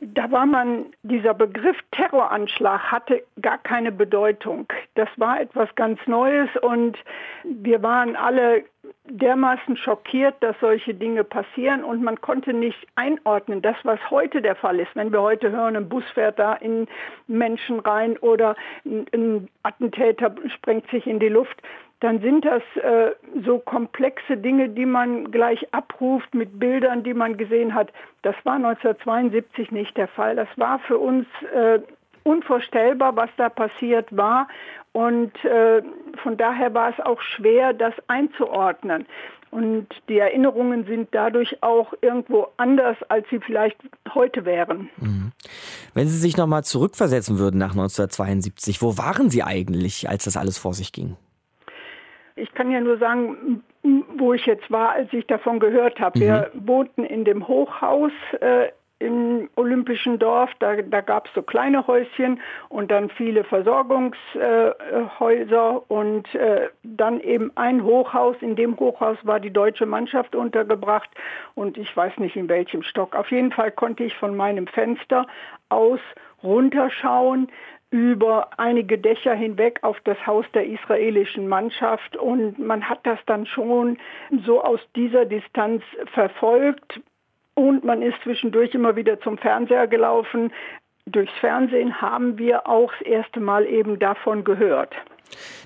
da 0.00 0.30
war 0.30 0.46
man, 0.46 0.86
dieser 1.02 1.34
Begriff 1.34 1.76
Terroranschlag 1.92 2.80
hatte 2.92 3.22
gar 3.40 3.58
keine 3.58 3.92
Bedeutung. 3.92 4.66
Das 4.94 5.08
war 5.16 5.40
etwas 5.40 5.74
ganz 5.76 5.98
Neues 6.06 6.48
und 6.62 6.98
wir 7.44 7.82
waren 7.82 8.16
alle 8.16 8.64
dermaßen 9.04 9.76
schockiert, 9.76 10.34
dass 10.40 10.56
solche 10.60 10.94
Dinge 10.94 11.24
passieren 11.24 11.84
und 11.84 12.02
man 12.02 12.20
konnte 12.20 12.52
nicht 12.52 12.86
einordnen, 12.96 13.62
das 13.62 13.76
was 13.84 13.98
heute 14.10 14.42
der 14.42 14.56
Fall 14.56 14.80
ist. 14.80 14.94
Wenn 14.94 15.12
wir 15.12 15.22
heute 15.22 15.50
hören, 15.50 15.76
ein 15.76 15.88
Bus 15.88 16.04
fährt 16.12 16.38
da 16.38 16.54
in 16.54 16.86
Menschen 17.26 17.80
rein 17.80 18.16
oder 18.18 18.56
ein 18.84 19.48
Attentäter 19.62 20.34
sprengt 20.54 20.88
sich 20.90 21.06
in 21.06 21.18
die 21.18 21.28
Luft, 21.28 21.62
dann 22.04 22.20
sind 22.20 22.44
das 22.44 22.62
äh, 22.82 23.12
so 23.46 23.58
komplexe 23.58 24.36
Dinge, 24.36 24.68
die 24.68 24.84
man 24.84 25.30
gleich 25.30 25.72
abruft 25.72 26.34
mit 26.34 26.60
Bildern, 26.60 27.02
die 27.02 27.14
man 27.14 27.38
gesehen 27.38 27.74
hat. 27.74 27.90
Das 28.20 28.34
war 28.44 28.56
1972 28.56 29.72
nicht 29.72 29.96
der 29.96 30.08
Fall. 30.08 30.36
Das 30.36 30.48
war 30.56 30.80
für 30.80 30.98
uns 30.98 31.26
äh, 31.54 31.78
unvorstellbar, 32.22 33.16
was 33.16 33.30
da 33.38 33.48
passiert 33.48 34.14
war. 34.14 34.48
Und 34.92 35.32
äh, 35.46 35.80
von 36.22 36.36
daher 36.36 36.74
war 36.74 36.90
es 36.90 37.00
auch 37.00 37.22
schwer, 37.22 37.72
das 37.72 37.94
einzuordnen. 38.06 39.06
Und 39.50 39.86
die 40.10 40.18
Erinnerungen 40.18 40.84
sind 40.84 41.08
dadurch 41.12 41.62
auch 41.62 41.94
irgendwo 42.02 42.48
anders, 42.58 42.98
als 43.08 43.26
sie 43.30 43.40
vielleicht 43.40 43.78
heute 44.12 44.44
wären. 44.44 44.90
Mhm. 44.98 45.32
Wenn 45.94 46.08
Sie 46.08 46.18
sich 46.18 46.36
nochmal 46.36 46.64
zurückversetzen 46.64 47.38
würden 47.38 47.56
nach 47.56 47.70
1972, 47.70 48.82
wo 48.82 48.98
waren 48.98 49.30
Sie 49.30 49.42
eigentlich, 49.42 50.10
als 50.10 50.24
das 50.24 50.36
alles 50.36 50.58
vor 50.58 50.74
sich 50.74 50.92
ging? 50.92 51.16
Ich 52.36 52.52
kann 52.54 52.70
ja 52.70 52.80
nur 52.80 52.98
sagen, 52.98 53.62
wo 54.16 54.32
ich 54.32 54.46
jetzt 54.46 54.70
war, 54.70 54.90
als 54.90 55.12
ich 55.12 55.26
davon 55.26 55.60
gehört 55.60 56.00
habe. 56.00 56.18
Mhm. 56.18 56.22
Wir 56.22 56.50
wohnten 56.54 57.04
in 57.04 57.24
dem 57.24 57.46
Hochhaus 57.46 58.12
äh, 58.40 58.68
im 58.98 59.48
Olympischen 59.56 60.18
Dorf. 60.18 60.50
Da, 60.58 60.76
da 60.76 61.00
gab 61.00 61.28
es 61.28 61.34
so 61.34 61.42
kleine 61.42 61.86
Häuschen 61.86 62.40
und 62.68 62.90
dann 62.90 63.10
viele 63.10 63.44
Versorgungshäuser 63.44 65.74
äh, 65.74 65.92
und 65.92 66.34
äh, 66.34 66.68
dann 66.82 67.20
eben 67.20 67.52
ein 67.56 67.84
Hochhaus. 67.84 68.36
In 68.40 68.56
dem 68.56 68.78
Hochhaus 68.78 69.18
war 69.22 69.40
die 69.40 69.52
deutsche 69.52 69.86
Mannschaft 69.86 70.34
untergebracht 70.34 71.10
und 71.54 71.76
ich 71.76 71.94
weiß 71.96 72.18
nicht 72.18 72.36
in 72.36 72.48
welchem 72.48 72.82
Stock. 72.82 73.14
Auf 73.14 73.30
jeden 73.30 73.52
Fall 73.52 73.70
konnte 73.70 74.04
ich 74.04 74.16
von 74.16 74.36
meinem 74.36 74.66
Fenster 74.66 75.26
aus 75.68 76.00
runterschauen 76.42 77.48
über 77.94 78.48
einige 78.58 78.98
Dächer 78.98 79.36
hinweg 79.36 79.78
auf 79.82 79.96
das 80.02 80.18
Haus 80.26 80.44
der 80.52 80.66
israelischen 80.66 81.46
Mannschaft 81.46 82.16
und 82.16 82.58
man 82.58 82.82
hat 82.82 82.98
das 83.04 83.20
dann 83.26 83.46
schon 83.46 83.98
so 84.44 84.60
aus 84.60 84.80
dieser 84.96 85.24
Distanz 85.24 85.80
verfolgt 86.12 87.00
und 87.54 87.84
man 87.84 88.02
ist 88.02 88.16
zwischendurch 88.24 88.74
immer 88.74 88.96
wieder 88.96 89.20
zum 89.20 89.38
Fernseher 89.38 89.86
gelaufen. 89.86 90.52
Durchs 91.06 91.32
Fernsehen 91.38 92.00
haben 92.00 92.36
wir 92.36 92.66
auch 92.66 92.90
das 92.98 93.06
erste 93.06 93.38
Mal 93.38 93.64
eben 93.64 94.00
davon 94.00 94.42
gehört. 94.42 94.92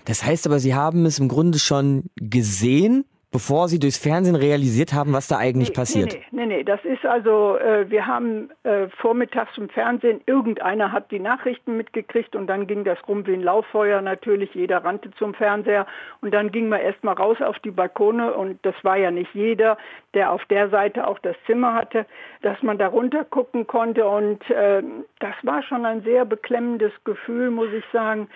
Das 0.05 0.23
heißt 0.23 0.47
aber, 0.47 0.59
Sie 0.59 0.75
haben 0.75 1.07
es 1.07 1.19
im 1.19 1.29
Grunde 1.29 1.59
schon 1.59 2.11
gesehen, 2.17 3.07
bevor 3.31 3.69
Sie 3.69 3.79
durchs 3.79 3.99
Fernsehen 3.99 4.37
realisiert 4.37 4.93
haben, 4.93 5.13
was 5.13 5.29
da 5.29 5.37
eigentlich 5.37 5.69
nee, 5.71 5.75
passiert? 5.75 6.15
Nee, 6.15 6.47
nee, 6.47 6.47
nee, 6.47 6.65
das 6.65 6.83
ist 6.85 7.05
also, 7.05 7.57
äh, 7.59 7.91
wir 7.91 8.07
haben 8.07 8.51
äh, 8.63 8.89
vormittags 8.89 9.57
im 9.59 9.69
Fernsehen, 9.69 10.21
irgendeiner 10.27 10.93
hat 10.93 11.11
die 11.11 11.19
Nachrichten 11.19 11.77
mitgekriegt 11.77 12.35
und 12.35 12.47
dann 12.47 12.67
ging 12.67 12.85
das 12.85 12.99
rum 13.07 13.27
wie 13.27 13.35
ein 13.35 13.43
Lauffeuer 13.43 14.01
natürlich, 14.01 14.55
jeder 14.55 14.85
rannte 14.85 15.11
zum 15.13 15.35
Fernseher 15.35 15.87
und 16.23 16.33
dann 16.33 16.51
ging 16.51 16.69
man 16.69 16.81
erstmal 16.81 17.15
raus 17.15 17.37
auf 17.41 17.59
die 17.59 17.71
Balkone 17.71 18.33
und 18.33 18.59
das 18.65 18.75
war 18.83 18.97
ja 18.97 19.11
nicht 19.11 19.35
jeder, 19.35 19.77
der 20.15 20.33
auf 20.33 20.45
der 20.47 20.71
Seite 20.71 21.07
auch 21.07 21.19
das 21.19 21.37
Zimmer 21.47 21.75
hatte, 21.75 22.07
dass 22.43 22.63
man 22.63 22.79
da 22.79 22.89
runter 22.89 23.25
gucken 23.25 23.67
konnte 23.67 24.09
und 24.09 24.49
äh, 24.51 24.83
das 25.21 25.35
war 25.43 25.63
schon 25.63 25.85
ein 25.85 26.03
sehr 26.03 26.25
beklemmendes 26.25 26.93
Gefühl, 27.05 27.51
muss 27.51 27.73
ich 27.73 27.85
sagen. 27.93 28.29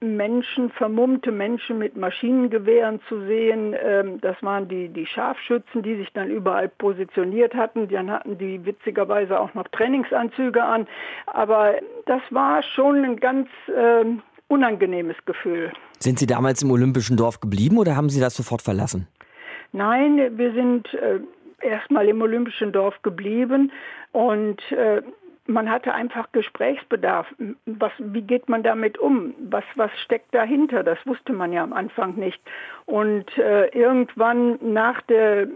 Menschen, 0.00 0.70
vermummte 0.70 1.32
Menschen 1.32 1.78
mit 1.78 1.96
Maschinengewehren 1.96 3.00
zu 3.08 3.20
sehen. 3.26 3.74
Ähm, 3.82 4.20
das 4.20 4.36
waren 4.42 4.68
die, 4.68 4.88
die 4.88 5.06
Scharfschützen, 5.06 5.82
die 5.82 5.96
sich 5.96 6.12
dann 6.12 6.30
überall 6.30 6.68
positioniert 6.68 7.54
hatten. 7.54 7.88
Dann 7.88 8.10
hatten 8.10 8.38
die 8.38 8.64
witzigerweise 8.64 9.40
auch 9.40 9.54
noch 9.54 9.66
Trainingsanzüge 9.68 10.62
an. 10.62 10.86
Aber 11.26 11.74
das 12.06 12.22
war 12.30 12.62
schon 12.62 13.04
ein 13.04 13.16
ganz 13.16 13.48
äh, 13.68 14.04
unangenehmes 14.48 15.16
Gefühl. 15.26 15.72
Sind 15.98 16.18
Sie 16.18 16.26
damals 16.26 16.62
im 16.62 16.70
Olympischen 16.70 17.16
Dorf 17.16 17.40
geblieben 17.40 17.78
oder 17.78 17.96
haben 17.96 18.08
Sie 18.08 18.20
das 18.20 18.36
sofort 18.36 18.62
verlassen? 18.62 19.08
Nein, 19.72 20.38
wir 20.38 20.52
sind 20.52 20.94
äh, 20.94 21.20
erstmal 21.60 22.08
im 22.08 22.22
Olympischen 22.22 22.72
Dorf 22.72 23.02
geblieben 23.02 23.72
und 24.12 24.60
äh, 24.72 25.02
man 25.48 25.70
hatte 25.70 25.94
einfach 25.94 26.30
Gesprächsbedarf. 26.32 27.26
Was, 27.64 27.92
wie 27.98 28.22
geht 28.22 28.48
man 28.48 28.62
damit 28.62 28.98
um? 28.98 29.34
Was, 29.50 29.64
was 29.76 29.90
steckt 30.04 30.34
dahinter? 30.34 30.84
Das 30.84 30.98
wusste 31.06 31.32
man 31.32 31.52
ja 31.52 31.62
am 31.62 31.72
Anfang 31.72 32.14
nicht. 32.16 32.40
Und 32.84 33.36
äh, 33.38 33.66
irgendwann 33.68 34.58
nach 34.60 35.00
der 35.02 35.48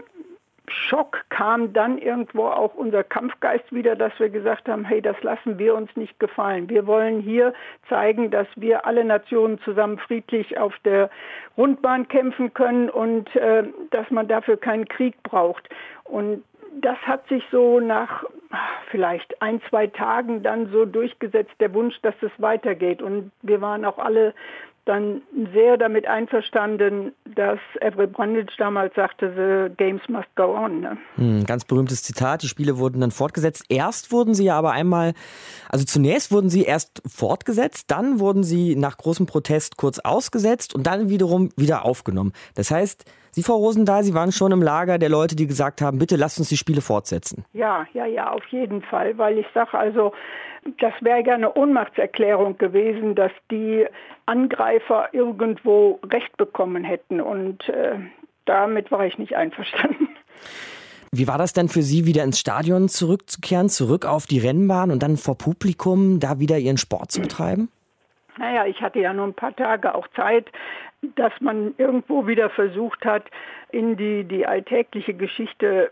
Schock 0.67 1.25
kam 1.29 1.73
dann 1.73 1.97
irgendwo 1.97 2.45
auch 2.45 2.73
unser 2.73 3.03
Kampfgeist 3.03 3.71
wieder, 3.71 3.95
dass 3.95 4.17
wir 4.17 4.29
gesagt 4.29 4.67
haben, 4.67 4.85
hey, 4.85 5.01
das 5.01 5.21
lassen 5.21 5.59
wir 5.59 5.75
uns 5.75 5.95
nicht 5.95 6.19
gefallen. 6.19 6.69
Wir 6.69 6.87
wollen 6.87 7.19
hier 7.19 7.53
zeigen, 7.89 8.31
dass 8.31 8.47
wir 8.55 8.85
alle 8.85 9.03
Nationen 9.03 9.59
zusammen 9.59 9.99
friedlich 9.99 10.57
auf 10.57 10.73
der 10.85 11.09
Rundbahn 11.57 12.07
kämpfen 12.07 12.53
können 12.53 12.89
und 12.89 13.35
äh, 13.35 13.65
dass 13.91 14.09
man 14.09 14.27
dafür 14.27 14.57
keinen 14.57 14.87
Krieg 14.87 15.21
braucht. 15.21 15.69
Und 16.05 16.43
das 16.81 16.97
hat 17.05 17.27
sich 17.27 17.43
so 17.51 17.79
nach 17.79 18.23
vielleicht 18.91 19.41
ein, 19.41 19.61
zwei 19.69 19.87
Tagen 19.87 20.43
dann 20.43 20.71
so 20.71 20.85
durchgesetzt, 20.85 21.53
der 21.59 21.73
Wunsch, 21.73 21.95
dass 22.01 22.15
es 22.21 22.31
weitergeht. 22.37 23.01
Und 23.01 23.31
wir 23.41 23.61
waren 23.61 23.85
auch 23.85 23.97
alle 23.97 24.33
dann 24.85 25.21
sehr 25.53 25.77
damit 25.77 26.05
einverstanden, 26.07 27.13
dass 27.35 27.59
Everett 27.79 28.11
Brandage 28.11 28.53
damals 28.57 28.93
sagte, 28.95 29.31
the 29.33 29.73
games 29.77 30.01
must 30.09 30.27
go 30.35 30.55
on. 30.55 30.81
Ne? 30.81 30.97
Hm, 31.15 31.45
ganz 31.45 31.63
berühmtes 31.63 32.03
Zitat, 32.03 32.43
die 32.43 32.49
Spiele 32.49 32.77
wurden 32.77 32.99
dann 32.99 33.11
fortgesetzt. 33.11 33.63
Erst 33.69 34.11
wurden 34.11 34.33
sie 34.33 34.45
ja 34.45 34.57
aber 34.57 34.71
einmal, 34.71 35.13
also 35.69 35.85
zunächst 35.85 36.31
wurden 36.33 36.49
sie 36.49 36.63
erst 36.63 37.01
fortgesetzt, 37.07 37.91
dann 37.91 38.19
wurden 38.19 38.43
sie 38.43 38.75
nach 38.75 38.97
großem 38.97 39.25
Protest 39.25 39.77
kurz 39.77 39.99
ausgesetzt 39.99 40.75
und 40.75 40.85
dann 40.85 41.09
wiederum 41.09 41.49
wieder 41.55 41.85
aufgenommen. 41.85 42.33
Das 42.55 42.69
heißt, 42.69 43.05
Sie, 43.33 43.41
Frau 43.41 43.55
Rosendahl, 43.55 44.03
Sie 44.03 44.13
waren 44.13 44.31
schon 44.31 44.51
im 44.51 44.61
Lager 44.61 44.99
der 44.99 45.09
Leute, 45.09 45.35
die 45.35 45.47
gesagt 45.47 45.81
haben, 45.81 45.97
bitte 45.97 46.17
lasst 46.17 46.37
uns 46.37 46.49
die 46.49 46.57
Spiele 46.57 46.81
fortsetzen. 46.81 47.45
Ja, 47.53 47.87
ja, 47.93 48.05
ja, 48.05 48.29
auf 48.29 48.45
jeden 48.47 48.83
Fall, 48.83 49.17
weil 49.17 49.39
ich 49.39 49.47
sage 49.55 49.75
also, 49.75 50.13
das 50.79 50.93
wäre 51.01 51.25
ja 51.25 51.33
eine 51.33 51.55
Ohnmachtserklärung 51.55 52.59
gewesen, 52.59 53.15
dass 53.15 53.31
die 53.49 53.87
Angreifer 54.27 55.09
irgendwo 55.13 55.99
Recht 56.11 56.37
bekommen 56.37 56.83
hätten 56.83 57.21
und 57.21 57.67
äh, 57.69 57.95
damit 58.45 58.91
war 58.91 59.05
ich 59.07 59.17
nicht 59.17 59.35
einverstanden. 59.35 60.09
Wie 61.11 61.27
war 61.27 61.39
das 61.39 61.53
denn 61.53 61.69
für 61.69 61.81
Sie, 61.81 62.05
wieder 62.05 62.23
ins 62.23 62.39
Stadion 62.39 62.87
zurückzukehren, 62.87 63.69
zurück 63.69 64.05
auf 64.05 64.27
die 64.27 64.39
Rennbahn 64.39 64.91
und 64.91 65.01
dann 65.01 65.17
vor 65.17 65.37
Publikum 65.37 66.19
da 66.19 66.39
wieder 66.39 66.59
Ihren 66.59 66.77
Sport 66.77 67.11
zu 67.11 67.21
betreiben? 67.21 67.69
Naja, 68.37 68.65
ich 68.65 68.81
hatte 68.81 68.99
ja 68.99 69.13
nur 69.13 69.25
ein 69.25 69.33
paar 69.33 69.55
Tage 69.55 69.93
auch 69.93 70.07
Zeit, 70.15 70.47
dass 71.15 71.33
man 71.39 71.73
irgendwo 71.77 72.27
wieder 72.27 72.49
versucht 72.49 73.05
hat, 73.05 73.25
in 73.71 73.97
die, 73.97 74.23
die 74.23 74.45
alltägliche 74.45 75.13
Geschichte 75.13 75.91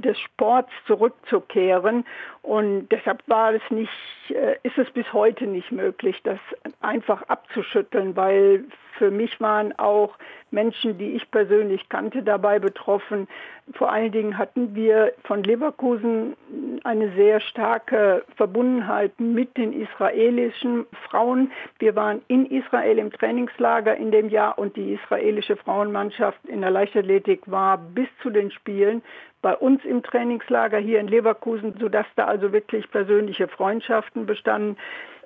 des 0.00 0.18
Sports 0.18 0.70
zurückzukehren. 0.86 2.04
Und 2.42 2.88
deshalb 2.88 3.22
war 3.28 3.54
es 3.54 3.62
nicht, 3.70 3.90
äh, 4.30 4.56
ist 4.62 4.78
es 4.78 4.90
bis 4.90 5.12
heute 5.12 5.46
nicht 5.46 5.72
möglich, 5.72 6.20
das 6.24 6.38
einfach 6.80 7.22
abzuschütteln, 7.22 8.16
weil 8.16 8.64
für 8.98 9.10
mich 9.10 9.40
waren 9.40 9.76
auch 9.78 10.16
Menschen, 10.50 10.98
die 10.98 11.12
ich 11.12 11.30
persönlich 11.30 11.88
kannte, 11.88 12.22
dabei 12.22 12.58
betroffen. 12.58 13.26
Vor 13.74 13.90
allen 13.90 14.12
Dingen 14.12 14.38
hatten 14.38 14.74
wir 14.74 15.12
von 15.24 15.42
Leverkusen 15.42 16.36
eine 16.84 17.10
sehr 17.12 17.40
starke 17.40 18.24
Verbundenheit 18.36 19.18
mit 19.18 19.56
den 19.56 19.72
israelischen 19.72 20.86
Frauen. 21.08 21.50
Wir 21.78 21.96
waren 21.96 22.22
in 22.28 22.46
Israel 22.46 22.98
im 22.98 23.10
Trainingslager 23.10 23.96
in 23.96 24.10
dem 24.10 24.28
Jahr 24.28 24.58
und 24.58 24.76
die 24.76 24.94
israelische 24.94 25.56
Frauenmannschaft 25.56 26.38
in 26.46 26.60
der 26.60 26.70
Leichtathletik 26.70 27.50
war 27.50 27.78
bis 27.78 28.08
zu 28.22 28.30
den 28.30 28.50
Spielen 28.50 29.02
bei 29.42 29.56
uns 29.56 29.84
im 29.84 30.02
Trainingslager 30.02 30.78
hier 30.78 31.00
in 31.00 31.08
Leverkusen, 31.08 31.74
sodass 31.78 32.06
da 32.16 32.26
also 32.26 32.52
wirklich 32.52 32.90
persönliche 32.90 33.48
Freundschaften 33.48 34.24
bestanden. 34.24 34.76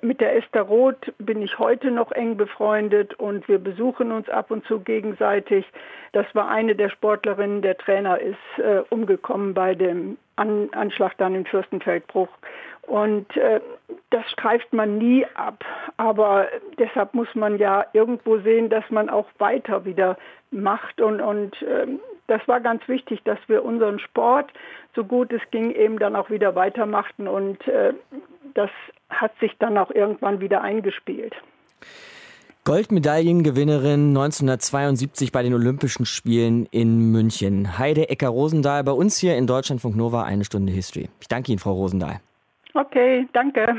Mit 0.01 0.21
der 0.21 0.35
Esther 0.35 0.63
Roth 0.63 1.13
bin 1.17 1.41
ich 1.41 1.57
heute 1.57 1.89
noch 1.89 2.11
eng 2.11 2.37
befreundet 2.37 3.15
und 3.15 3.47
wir 3.47 3.57
besuchen 3.57 4.11
uns 4.11 4.29
ab 4.29 4.51
und 4.51 4.65
zu 4.65 4.79
gegenseitig. 4.79 5.65
Das 6.11 6.25
war 6.33 6.49
eine 6.49 6.75
der 6.75 6.89
Sportlerinnen, 6.89 7.61
der 7.61 7.77
Trainer 7.77 8.19
ist 8.19 8.37
äh, 8.57 8.83
umgekommen 8.89 9.53
bei 9.53 9.73
dem 9.73 10.17
An 10.35 10.69
Anschlag 10.71 11.17
dann 11.17 11.33
in 11.33 11.45
Fürstenfeldbruch. 11.45 12.29
Und 12.83 13.35
äh, 13.35 13.59
das 14.11 14.23
streift 14.31 14.71
man 14.71 14.97
nie 14.97 15.25
ab. 15.33 15.63
Aber 15.97 16.47
deshalb 16.79 17.13
muss 17.13 17.33
man 17.33 17.57
ja 17.57 17.85
irgendwo 17.93 18.37
sehen, 18.39 18.69
dass 18.69 18.89
man 18.89 19.09
auch 19.09 19.27
weiter 19.39 19.83
wieder 19.83 20.17
macht. 20.51 21.01
Und, 21.01 21.19
und 21.19 21.61
äh, 21.63 21.87
das 22.27 22.41
war 22.47 22.59
ganz 22.59 22.87
wichtig, 22.87 23.21
dass 23.23 23.39
wir 23.47 23.63
unseren 23.63 23.99
Sport, 23.99 24.51
so 24.95 25.03
gut 25.03 25.31
es 25.31 25.41
ging, 25.51 25.71
eben 25.71 25.99
dann 25.99 26.15
auch 26.15 26.29
wieder 26.29 26.55
weitermachten. 26.55 27.27
Und 27.27 27.65
äh, 27.67 27.93
das 28.53 28.69
hat 29.09 29.31
sich 29.39 29.57
dann 29.59 29.77
auch 29.77 29.91
irgendwann 29.91 30.39
wieder 30.39 30.61
eingespielt. 30.61 31.33
Goldmedaillengewinnerin 32.65 34.09
1972 34.09 35.31
bei 35.31 35.41
den 35.41 35.53
Olympischen 35.53 36.05
Spielen 36.05 36.67
in 36.71 37.13
München. 37.13 37.77
Heide 37.77 38.09
Ecker-Rosendahl 38.09 38.83
bei 38.83 38.91
uns 38.91 39.17
hier 39.17 39.37
in 39.37 39.47
Deutschlandfunk 39.47 39.95
Nova 39.95 40.23
eine 40.23 40.43
Stunde 40.43 40.73
History. 40.73 41.07
Ich 41.21 41.29
danke 41.29 41.53
Ihnen, 41.53 41.59
Frau 41.59 41.71
Rosendahl. 41.71 42.19
Okay, 42.73 43.25
danke. 43.31 43.73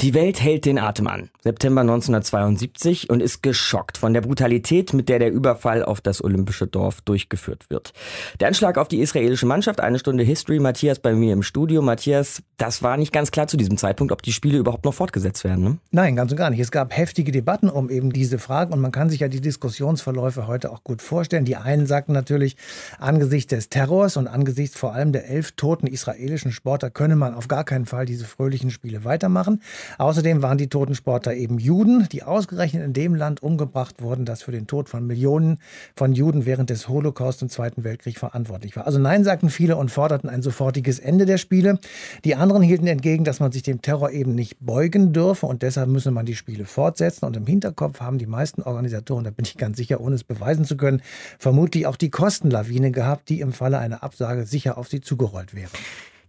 Die 0.00 0.14
Welt 0.14 0.40
hält 0.40 0.64
den 0.64 0.78
Atem 0.78 1.08
an. 1.08 1.28
September 1.42 1.80
1972 1.80 3.10
und 3.10 3.20
ist 3.20 3.42
geschockt 3.42 3.98
von 3.98 4.14
der 4.14 4.20
Brutalität, 4.20 4.92
mit 4.92 5.08
der 5.08 5.18
der 5.18 5.32
Überfall 5.32 5.82
auf 5.82 6.00
das 6.00 6.22
olympische 6.22 6.68
Dorf 6.68 7.00
durchgeführt 7.00 7.68
wird. 7.68 7.92
Der 8.38 8.46
Anschlag 8.46 8.78
auf 8.78 8.86
die 8.86 9.00
israelische 9.00 9.46
Mannschaft, 9.46 9.80
eine 9.80 9.98
Stunde 9.98 10.22
History, 10.22 10.60
Matthias 10.60 11.00
bei 11.00 11.14
mir 11.14 11.32
im 11.32 11.42
Studio. 11.42 11.82
Matthias, 11.82 12.44
das 12.58 12.80
war 12.84 12.96
nicht 12.96 13.12
ganz 13.12 13.32
klar 13.32 13.48
zu 13.48 13.56
diesem 13.56 13.76
Zeitpunkt, 13.76 14.12
ob 14.12 14.22
die 14.22 14.32
Spiele 14.32 14.58
überhaupt 14.58 14.84
noch 14.84 14.94
fortgesetzt 14.94 15.42
werden. 15.42 15.64
Ne? 15.64 15.78
Nein, 15.90 16.14
ganz 16.14 16.30
und 16.30 16.38
gar 16.38 16.50
nicht. 16.50 16.60
Es 16.60 16.70
gab 16.70 16.96
heftige 16.96 17.32
Debatten 17.32 17.68
um 17.68 17.90
eben 17.90 18.12
diese 18.12 18.38
Fragen 18.38 18.72
und 18.72 18.80
man 18.80 18.92
kann 18.92 19.10
sich 19.10 19.18
ja 19.18 19.26
die 19.26 19.40
Diskussionsverläufe 19.40 20.46
heute 20.46 20.70
auch 20.70 20.84
gut 20.84 21.02
vorstellen. 21.02 21.44
Die 21.44 21.56
einen 21.56 21.86
sagten 21.86 22.12
natürlich, 22.12 22.56
angesichts 23.00 23.50
des 23.50 23.68
Terrors 23.68 24.16
und 24.16 24.28
angesichts 24.28 24.78
vor 24.78 24.92
allem 24.92 25.10
der 25.10 25.28
elf 25.28 25.52
toten 25.52 25.88
israelischen 25.88 26.52
Sportler 26.52 26.90
könne 26.90 27.16
man 27.16 27.34
auf 27.34 27.48
gar 27.48 27.64
keinen 27.64 27.86
Fall 27.86 28.06
diese 28.06 28.26
fröhlichen 28.26 28.70
Spiele 28.70 29.04
weitermachen. 29.04 29.60
Außerdem 29.96 30.42
waren 30.42 30.58
die 30.58 30.68
toten 30.68 30.94
Sportler 30.94 31.34
eben 31.34 31.58
Juden, 31.58 32.06
die 32.12 32.22
ausgerechnet 32.22 32.84
in 32.84 32.92
dem 32.92 33.14
Land 33.14 33.42
umgebracht 33.42 34.02
wurden, 34.02 34.24
das 34.24 34.42
für 34.42 34.52
den 34.52 34.66
Tod 34.66 34.88
von 34.88 35.06
Millionen 35.06 35.58
von 35.96 36.12
Juden 36.12 36.44
während 36.44 36.70
des 36.70 36.88
Holocaust 36.88 37.42
im 37.42 37.48
Zweiten 37.48 37.84
Weltkrieg 37.84 38.18
verantwortlich 38.18 38.76
war. 38.76 38.86
Also 38.86 38.98
Nein 38.98 39.24
sagten 39.24 39.48
viele 39.48 39.76
und 39.76 39.90
forderten 39.90 40.28
ein 40.28 40.42
sofortiges 40.42 40.98
Ende 40.98 41.24
der 41.24 41.38
Spiele. 41.38 41.78
Die 42.24 42.34
anderen 42.34 42.62
hielten 42.62 42.86
entgegen, 42.86 43.24
dass 43.24 43.40
man 43.40 43.52
sich 43.52 43.62
dem 43.62 43.80
Terror 43.80 44.10
eben 44.10 44.34
nicht 44.34 44.58
beugen 44.60 45.12
dürfe 45.12 45.46
und 45.46 45.62
deshalb 45.62 45.88
müsse 45.88 46.10
man 46.10 46.26
die 46.26 46.36
Spiele 46.36 46.64
fortsetzen. 46.64 47.24
Und 47.24 47.36
im 47.36 47.46
Hinterkopf 47.46 48.00
haben 48.00 48.18
die 48.18 48.26
meisten 48.26 48.62
Organisatoren, 48.62 49.24
da 49.24 49.30
bin 49.30 49.44
ich 49.44 49.56
ganz 49.56 49.76
sicher, 49.76 50.00
ohne 50.00 50.16
es 50.16 50.24
beweisen 50.24 50.64
zu 50.64 50.76
können, 50.76 51.02
vermutlich 51.38 51.86
auch 51.86 51.96
die 51.96 52.10
Kostenlawine 52.10 52.90
gehabt, 52.90 53.28
die 53.28 53.40
im 53.40 53.52
Falle 53.52 53.78
einer 53.78 54.02
Absage 54.02 54.46
sicher 54.46 54.78
auf 54.78 54.88
sie 54.88 55.00
zugerollt 55.00 55.54
wäre. 55.54 55.70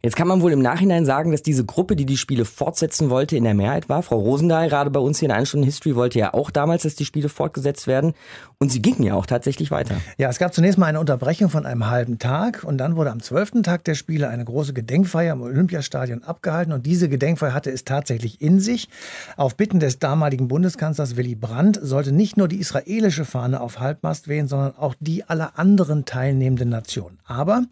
Jetzt 0.01 0.15
kann 0.15 0.29
man 0.29 0.41
wohl 0.41 0.53
im 0.53 0.61
Nachhinein 0.61 1.05
sagen, 1.05 1.33
dass 1.33 1.41
diese 1.41 1.65
Gruppe, 1.65 1.97
die 1.97 2.05
die 2.05 2.15
Spiele 2.15 2.45
fortsetzen 2.45 3.09
wollte, 3.09 3.35
in 3.35 3.43
der 3.43 3.53
Mehrheit 3.53 3.89
war. 3.89 4.01
Frau 4.01 4.17
Rosendahl, 4.17 4.69
gerade 4.69 4.89
bei 4.89 5.01
uns 5.01 5.19
hier 5.19 5.27
in 5.27 5.33
einer 5.33 5.45
Stunde 5.45 5.65
History, 5.65 5.93
wollte 5.93 6.19
ja 6.19 6.33
auch 6.33 6.51
damals, 6.51 6.83
dass 6.83 6.95
die 6.95 7.03
Spiele 7.03 7.27
fortgesetzt 7.27 7.85
werden. 7.85 8.13
Und 8.59 8.71
sie 8.71 8.81
gingen 8.81 9.03
ja 9.03 9.15
auch 9.15 9.25
tatsächlich 9.25 9.71
weiter. 9.71 9.95
Ja, 10.17 10.29
es 10.29 10.39
gab 10.39 10.53
zunächst 10.53 10.77
mal 10.77 10.85
eine 10.85 11.01
Unterbrechung 11.01 11.49
von 11.49 11.65
einem 11.65 11.89
halben 11.89 12.17
Tag. 12.17 12.63
Und 12.63 12.77
dann 12.77 12.95
wurde 12.95 13.11
am 13.11 13.21
zwölften 13.21 13.61
Tag 13.61 13.83
der 13.83 13.95
Spiele 13.95 14.29
eine 14.29 14.45
große 14.45 14.71
Gedenkfeier 14.71 15.33
im 15.33 15.41
Olympiastadion 15.41 16.23
abgehalten. 16.23 16.71
Und 16.71 16.85
diese 16.85 17.09
Gedenkfeier 17.09 17.53
hatte 17.53 17.69
es 17.69 17.83
tatsächlich 17.83 18.41
in 18.41 18.61
sich. 18.61 18.87
Auf 19.35 19.57
Bitten 19.57 19.81
des 19.81 19.99
damaligen 19.99 20.47
Bundeskanzlers 20.47 21.17
Willy 21.17 21.35
Brandt 21.35 21.77
sollte 21.81 22.13
nicht 22.13 22.37
nur 22.37 22.47
die 22.47 22.59
israelische 22.59 23.25
Fahne 23.25 23.59
auf 23.59 23.81
Halbmast 23.81 24.29
wehen, 24.29 24.47
sondern 24.47 24.77
auch 24.77 24.95
die 25.01 25.25
aller 25.25 25.59
anderen 25.59 26.05
teilnehmenden 26.05 26.69
Nationen. 26.69 27.19
Aber 27.25 27.63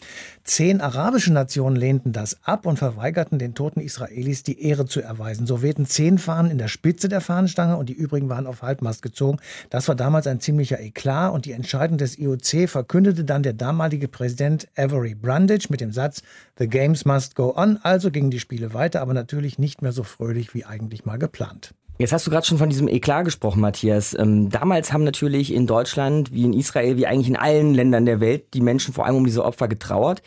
zehn 0.43 0.81
arabische 0.81 1.31
Nationen 1.31 1.77
lehnten 1.77 2.16
das 2.17 2.43
ab 2.43 2.65
und 2.65 2.77
verweigerten 2.77 3.39
den 3.39 3.53
toten 3.53 3.79
Israelis 3.79 4.43
die 4.43 4.61
Ehre 4.61 4.85
zu 4.85 5.01
erweisen. 5.01 5.45
So 5.45 5.61
wehten 5.61 5.85
zehn 5.85 6.17
Fahnen 6.17 6.51
in 6.51 6.57
der 6.57 6.67
Spitze 6.67 7.07
der 7.07 7.21
Fahnenstange 7.21 7.77
und 7.77 7.89
die 7.89 7.93
übrigen 7.93 8.27
waren 8.27 8.47
auf 8.47 8.63
Halbmast 8.63 9.01
gezogen. 9.01 9.37
Das 9.69 9.87
war 9.87 9.95
damals 9.95 10.27
ein 10.27 10.39
ziemlicher 10.39 10.79
Eklat 10.79 11.31
und 11.31 11.45
die 11.45 11.51
Entscheidung 11.51 11.97
des 11.97 12.17
IOC 12.17 12.67
verkündete 12.67 13.23
dann 13.23 13.43
der 13.43 13.53
damalige 13.53 14.07
Präsident 14.07 14.67
Avery 14.75 15.13
Brundage 15.13 15.67
mit 15.69 15.79
dem 15.79 15.91
Satz 15.91 16.23
The 16.57 16.67
Games 16.67 17.05
must 17.05 17.35
go 17.35 17.53
on. 17.55 17.79
Also 17.83 18.09
gingen 18.09 18.31
die 18.31 18.39
Spiele 18.39 18.73
weiter, 18.73 19.01
aber 19.01 19.13
natürlich 19.13 19.59
nicht 19.59 19.81
mehr 19.81 19.91
so 19.91 20.03
fröhlich 20.03 20.53
wie 20.53 20.65
eigentlich 20.65 21.05
mal 21.05 21.17
geplant. 21.17 21.73
Jetzt 21.99 22.13
hast 22.13 22.27
du 22.27 22.31
gerade 22.31 22.45
schon 22.45 22.59
von 22.59 22.69
diesem 22.69 22.87
Eklat 22.87 23.25
gesprochen, 23.25 23.59
Matthias. 23.59 24.15
Ähm, 24.17 24.49
damals 24.49 24.93
haben 24.93 25.03
natürlich 25.03 25.51
in 25.51 25.65
Deutschland, 25.65 26.31
wie 26.31 26.43
in 26.43 26.53
Israel, 26.53 26.97
wie 26.97 27.07
eigentlich 27.07 27.27
in 27.27 27.35
allen 27.35 27.73
Ländern 27.73 28.05
der 28.05 28.19
Welt, 28.19 28.53
die 28.53 28.61
Menschen 28.61 28.93
vor 28.93 29.05
allem 29.05 29.15
um 29.15 29.25
diese 29.25 29.43
Opfer 29.43 29.67
getrauert. 29.67 30.21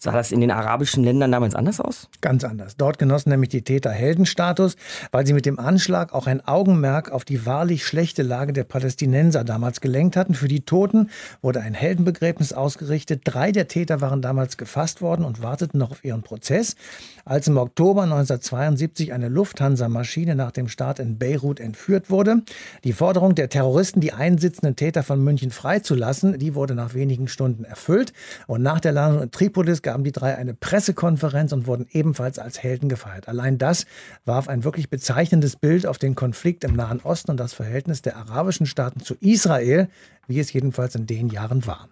Sah 0.00 0.12
das 0.12 0.30
in 0.30 0.40
den 0.40 0.52
arabischen 0.52 1.02
Ländern 1.02 1.32
damals 1.32 1.56
anders 1.56 1.80
aus? 1.80 2.08
Ganz 2.20 2.44
anders. 2.44 2.76
Dort 2.76 3.00
genossen 3.00 3.30
nämlich 3.30 3.48
die 3.48 3.62
Täter 3.62 3.90
Heldenstatus, 3.90 4.76
weil 5.10 5.26
sie 5.26 5.32
mit 5.32 5.44
dem 5.44 5.58
Anschlag 5.58 6.12
auch 6.12 6.28
ein 6.28 6.46
Augenmerk 6.46 7.10
auf 7.10 7.24
die 7.24 7.44
wahrlich 7.46 7.84
schlechte 7.84 8.22
Lage 8.22 8.52
der 8.52 8.62
Palästinenser 8.62 9.42
damals 9.42 9.80
gelenkt 9.80 10.16
hatten. 10.16 10.34
Für 10.34 10.46
die 10.46 10.60
Toten 10.60 11.10
wurde 11.42 11.62
ein 11.62 11.74
Heldenbegräbnis 11.74 12.52
ausgerichtet. 12.52 13.22
Drei 13.24 13.50
der 13.50 13.66
Täter 13.66 14.00
waren 14.00 14.22
damals 14.22 14.56
gefasst 14.56 15.02
worden 15.02 15.24
und 15.24 15.42
warteten 15.42 15.80
noch 15.80 15.90
auf 15.90 16.04
ihren 16.04 16.22
Prozess. 16.22 16.76
Als 17.24 17.48
im 17.48 17.56
Oktober 17.56 18.04
1972 18.04 19.12
eine 19.12 19.28
Lufthansa-Maschine 19.28 20.36
nach 20.36 20.52
dem 20.52 20.68
Start 20.68 21.00
in 21.00 21.18
Beirut 21.18 21.58
entführt 21.58 22.08
wurde, 22.08 22.42
die 22.84 22.92
Forderung 22.92 23.34
der 23.34 23.48
Terroristen, 23.48 24.00
die 24.00 24.12
einsitzenden 24.12 24.76
Täter 24.76 25.02
von 25.02 25.22
München 25.24 25.50
freizulassen, 25.50 26.38
die 26.38 26.54
wurde 26.54 26.76
nach 26.76 26.94
wenigen 26.94 27.26
Stunden 27.26 27.64
erfüllt. 27.64 28.12
Und 28.46 28.62
nach 28.62 28.78
der 28.78 28.92
Landung 28.92 29.24
in 29.24 29.30
Tripolis 29.32 29.82
gaben 29.88 30.04
die 30.04 30.12
drei 30.12 30.36
eine 30.36 30.52
Pressekonferenz 30.52 31.52
und 31.52 31.66
wurden 31.66 31.86
ebenfalls 31.92 32.38
als 32.38 32.62
Helden 32.62 32.90
gefeiert. 32.90 33.26
Allein 33.26 33.56
das 33.56 33.86
warf 34.26 34.46
ein 34.46 34.62
wirklich 34.62 34.90
bezeichnendes 34.90 35.56
Bild 35.56 35.86
auf 35.86 35.96
den 35.96 36.14
Konflikt 36.14 36.62
im 36.62 36.76
Nahen 36.76 37.00
Osten 37.00 37.30
und 37.30 37.40
das 37.40 37.54
Verhältnis 37.54 38.02
der 38.02 38.18
arabischen 38.18 38.66
Staaten 38.66 39.00
zu 39.00 39.14
Israel, 39.14 39.88
wie 40.26 40.40
es 40.40 40.52
jedenfalls 40.52 40.94
in 40.94 41.06
den 41.06 41.30
Jahren 41.30 41.64
war. 41.64 41.88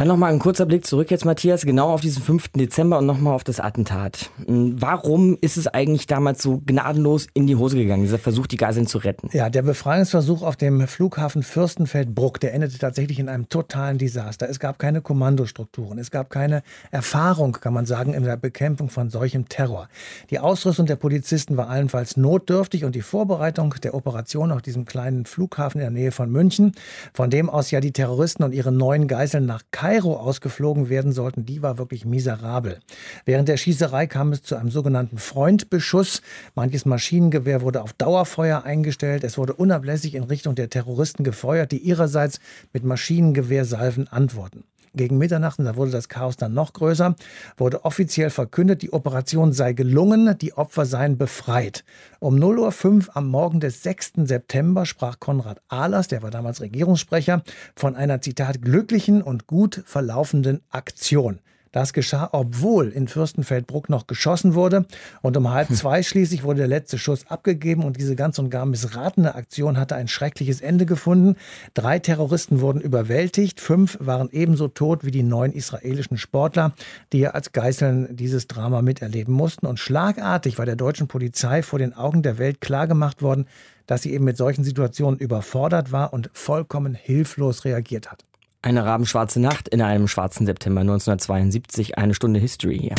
Dann 0.00 0.08
nochmal 0.08 0.32
ein 0.32 0.38
kurzer 0.38 0.64
Blick 0.64 0.86
zurück 0.86 1.10
jetzt, 1.10 1.26
Matthias, 1.26 1.66
genau 1.66 1.90
auf 1.92 2.00
diesen 2.00 2.22
5. 2.22 2.52
Dezember 2.54 2.96
und 2.96 3.04
nochmal 3.04 3.34
auf 3.34 3.44
das 3.44 3.60
Attentat. 3.60 4.30
Hm, 4.46 4.80
warum 4.80 5.36
ist 5.42 5.58
es 5.58 5.66
eigentlich 5.66 6.06
damals 6.06 6.42
so 6.42 6.62
gnadenlos 6.64 7.26
in 7.34 7.46
die 7.46 7.54
Hose 7.54 7.76
gegangen, 7.76 8.04
dieser 8.04 8.18
Versuch, 8.18 8.46
die 8.46 8.56
Geiseln 8.56 8.86
zu 8.86 8.96
retten? 8.96 9.28
Ja, 9.34 9.50
der 9.50 9.60
Befreiungsversuch 9.60 10.40
auf 10.40 10.56
dem 10.56 10.88
Flughafen 10.88 11.42
Fürstenfeldbruck, 11.42 12.40
der 12.40 12.54
endete 12.54 12.78
tatsächlich 12.78 13.18
in 13.18 13.28
einem 13.28 13.50
totalen 13.50 13.98
Desaster. 13.98 14.48
Es 14.48 14.58
gab 14.58 14.78
keine 14.78 15.02
Kommandostrukturen, 15.02 15.98
es 15.98 16.10
gab 16.10 16.30
keine 16.30 16.62
Erfahrung, 16.90 17.52
kann 17.52 17.74
man 17.74 17.84
sagen, 17.84 18.14
in 18.14 18.24
der 18.24 18.38
Bekämpfung 18.38 18.88
von 18.88 19.10
solchem 19.10 19.50
Terror. 19.50 19.90
Die 20.30 20.38
Ausrüstung 20.38 20.86
der 20.86 20.96
Polizisten 20.96 21.58
war 21.58 21.68
allenfalls 21.68 22.16
notdürftig 22.16 22.86
und 22.86 22.94
die 22.94 23.02
Vorbereitung 23.02 23.74
der 23.82 23.92
Operation 23.92 24.50
auf 24.50 24.62
diesem 24.62 24.86
kleinen 24.86 25.26
Flughafen 25.26 25.78
in 25.82 25.84
der 25.84 25.90
Nähe 25.90 26.10
von 26.10 26.30
München, 26.30 26.72
von 27.12 27.28
dem 27.28 27.50
aus 27.50 27.70
ja 27.70 27.80
die 27.80 27.92
Terroristen 27.92 28.44
und 28.44 28.54
ihre 28.54 28.72
neuen 28.72 29.06
Geiseln 29.06 29.44
nach 29.44 29.60
Kairo 29.90 30.14
ausgeflogen 30.14 30.88
werden 30.88 31.10
sollten, 31.10 31.44
die 31.44 31.62
war 31.62 31.76
wirklich 31.76 32.04
miserabel. 32.04 32.78
Während 33.24 33.48
der 33.48 33.56
Schießerei 33.56 34.06
kam 34.06 34.30
es 34.30 34.40
zu 34.40 34.54
einem 34.54 34.70
sogenannten 34.70 35.18
Freundbeschuss. 35.18 36.22
Manches 36.54 36.84
Maschinengewehr 36.84 37.60
wurde 37.62 37.82
auf 37.82 37.92
Dauerfeuer 37.92 38.62
eingestellt. 38.62 39.24
Es 39.24 39.36
wurde 39.36 39.54
unablässig 39.54 40.14
in 40.14 40.22
Richtung 40.22 40.54
der 40.54 40.70
Terroristen 40.70 41.24
gefeuert, 41.24 41.72
die 41.72 41.78
ihrerseits 41.78 42.38
mit 42.72 42.84
Maschinengewehrsalven 42.84 44.06
antworten. 44.06 44.62
Gegen 44.94 45.18
Mitternacht, 45.18 45.58
und 45.58 45.66
da 45.66 45.76
wurde 45.76 45.92
das 45.92 46.08
Chaos 46.08 46.36
dann 46.36 46.52
noch 46.52 46.72
größer, 46.72 47.14
wurde 47.56 47.84
offiziell 47.84 48.30
verkündet, 48.30 48.82
die 48.82 48.92
Operation 48.92 49.52
sei 49.52 49.72
gelungen, 49.72 50.36
die 50.38 50.54
Opfer 50.54 50.84
seien 50.84 51.16
befreit. 51.16 51.84
Um 52.18 52.36
0.05 52.36 53.08
Uhr 53.08 53.16
am 53.16 53.28
Morgen 53.28 53.60
des 53.60 53.82
6. 53.82 54.12
September 54.24 54.86
sprach 54.86 55.20
Konrad 55.20 55.60
Ahlers, 55.68 56.08
der 56.08 56.22
war 56.22 56.30
damals 56.30 56.60
Regierungssprecher, 56.60 57.42
von 57.76 57.94
einer, 57.94 58.20
Zitat, 58.20 58.62
glücklichen 58.62 59.22
und 59.22 59.46
gut 59.46 59.82
verlaufenden 59.86 60.60
Aktion. 60.70 61.40
Das 61.72 61.92
geschah, 61.92 62.28
obwohl 62.32 62.88
in 62.88 63.06
Fürstenfeldbruck 63.06 63.88
noch 63.88 64.08
geschossen 64.08 64.54
wurde. 64.54 64.86
Und 65.22 65.36
um 65.36 65.50
halb 65.50 65.68
zwei 65.74 66.02
schließlich 66.02 66.42
wurde 66.42 66.58
der 66.58 66.68
letzte 66.68 66.98
Schuss 66.98 67.26
abgegeben 67.28 67.84
und 67.84 67.96
diese 67.96 68.16
ganz 68.16 68.38
und 68.38 68.50
gar 68.50 68.66
missratene 68.66 69.34
Aktion 69.34 69.76
hatte 69.76 69.94
ein 69.94 70.08
schreckliches 70.08 70.60
Ende 70.60 70.86
gefunden. 70.86 71.36
Drei 71.74 71.98
Terroristen 71.98 72.60
wurden 72.60 72.80
überwältigt, 72.80 73.60
fünf 73.60 73.98
waren 74.00 74.28
ebenso 74.32 74.68
tot 74.68 75.04
wie 75.04 75.12
die 75.12 75.22
neun 75.22 75.52
israelischen 75.52 76.18
Sportler, 76.18 76.74
die 77.12 77.20
ja 77.20 77.30
als 77.30 77.52
Geißeln 77.52 78.16
dieses 78.16 78.48
Drama 78.48 78.82
miterleben 78.82 79.34
mussten. 79.34 79.66
Und 79.66 79.78
schlagartig 79.78 80.58
war 80.58 80.66
der 80.66 80.76
deutschen 80.76 81.06
Polizei 81.06 81.62
vor 81.62 81.78
den 81.78 81.94
Augen 81.94 82.22
der 82.22 82.38
Welt 82.38 82.60
klargemacht 82.60 83.22
worden, 83.22 83.46
dass 83.86 84.02
sie 84.02 84.12
eben 84.12 84.24
mit 84.24 84.36
solchen 84.36 84.64
Situationen 84.64 85.18
überfordert 85.18 85.92
war 85.92 86.12
und 86.12 86.30
vollkommen 86.32 86.94
hilflos 86.94 87.64
reagiert 87.64 88.10
hat. 88.10 88.24
Eine 88.62 88.84
rabenschwarze 88.84 89.40
Nacht 89.40 89.68
in 89.68 89.80
einem 89.80 90.06
schwarzen 90.06 90.44
September 90.44 90.82
1972, 90.82 91.96
eine 91.96 92.12
Stunde 92.12 92.38
History 92.38 92.78
hier. 92.78 92.94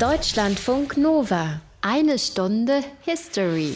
Deutschlandfunk 0.00 0.96
Nova, 0.96 1.60
eine 1.82 2.18
Stunde 2.18 2.82
History. 3.02 3.74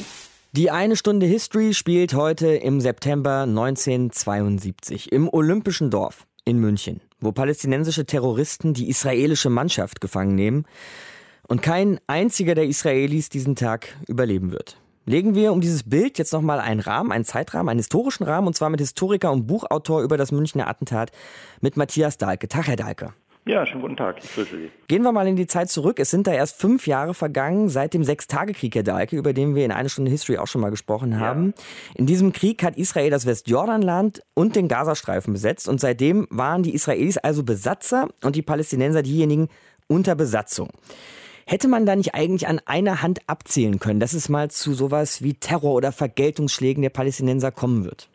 Die 0.50 0.72
eine 0.72 0.96
Stunde 0.96 1.26
History 1.26 1.74
spielt 1.74 2.14
heute 2.14 2.48
im 2.48 2.80
September 2.80 3.42
1972 3.42 5.12
im 5.12 5.28
Olympischen 5.32 5.90
Dorf 5.90 6.26
in 6.44 6.58
München, 6.58 7.00
wo 7.20 7.30
palästinensische 7.30 8.04
Terroristen 8.04 8.74
die 8.74 8.88
israelische 8.88 9.50
Mannschaft 9.50 10.00
gefangen 10.00 10.34
nehmen 10.34 10.64
und 11.46 11.62
kein 11.62 12.00
einziger 12.08 12.56
der 12.56 12.66
Israelis 12.66 13.28
diesen 13.28 13.54
Tag 13.54 13.96
überleben 14.08 14.50
wird. 14.50 14.76
Legen 15.06 15.34
wir 15.34 15.52
um 15.52 15.60
dieses 15.60 15.82
Bild 15.82 16.18
jetzt 16.18 16.32
nochmal 16.32 16.60
einen 16.60 16.80
Rahmen, 16.80 17.12
einen 17.12 17.24
Zeitrahmen, 17.24 17.68
einen 17.68 17.80
historischen 17.80 18.24
Rahmen, 18.24 18.46
und 18.46 18.54
zwar 18.54 18.70
mit 18.70 18.80
Historiker 18.80 19.32
und 19.32 19.46
Buchautor 19.46 20.02
über 20.02 20.16
das 20.16 20.32
Münchner 20.32 20.66
Attentat 20.66 21.12
mit 21.60 21.76
Matthias 21.76 22.16
Dahlke. 22.16 22.48
Tag, 22.48 22.68
Herr 22.68 22.76
Dahlke. 22.76 23.12
Ja, 23.46 23.66
schönen 23.66 23.82
guten 23.82 23.96
Tag. 23.98 24.24
Ich 24.24 24.34
grüße 24.34 24.56
Sie. 24.56 24.70
Gehen 24.88 25.02
wir 25.02 25.12
mal 25.12 25.26
in 25.26 25.36
die 25.36 25.46
Zeit 25.46 25.68
zurück. 25.68 25.98
Es 25.98 26.10
sind 26.10 26.26
da 26.26 26.32
erst 26.32 26.58
fünf 26.58 26.86
Jahre 26.86 27.12
vergangen 27.12 27.68
seit 27.68 27.92
dem 27.92 28.02
Sechstagekrieg, 28.02 28.74
Herr 28.74 28.82
Dahlke, 28.82 29.16
über 29.16 29.34
den 29.34 29.54
wir 29.54 29.66
in 29.66 29.72
einer 29.72 29.90
Stunde 29.90 30.10
History 30.10 30.38
auch 30.38 30.46
schon 30.46 30.62
mal 30.62 30.70
gesprochen 30.70 31.20
haben. 31.20 31.52
Ja. 31.54 31.64
In 31.96 32.06
diesem 32.06 32.32
Krieg 32.32 32.62
hat 32.62 32.78
Israel 32.78 33.10
das 33.10 33.26
Westjordanland 33.26 34.22
und 34.32 34.56
den 34.56 34.68
Gazastreifen 34.68 35.34
besetzt 35.34 35.68
und 35.68 35.78
seitdem 35.78 36.26
waren 36.30 36.62
die 36.62 36.74
Israelis 36.74 37.18
also 37.18 37.42
Besatzer 37.42 38.08
und 38.22 38.34
die 38.34 38.42
Palästinenser 38.42 39.02
diejenigen 39.02 39.48
unter 39.88 40.14
Besatzung. 40.14 40.70
Hätte 41.46 41.68
man 41.68 41.84
da 41.84 41.94
nicht 41.94 42.14
eigentlich 42.14 42.48
an 42.48 42.60
einer 42.64 43.02
Hand 43.02 43.20
abzählen 43.26 43.78
können, 43.78 44.00
dass 44.00 44.14
es 44.14 44.28
mal 44.28 44.50
zu 44.50 44.72
sowas 44.72 45.22
wie 45.22 45.34
Terror 45.34 45.74
oder 45.74 45.92
Vergeltungsschlägen 45.92 46.82
der 46.82 46.90
Palästinenser 46.90 47.52
kommen 47.52 47.84
wird? 47.84 48.08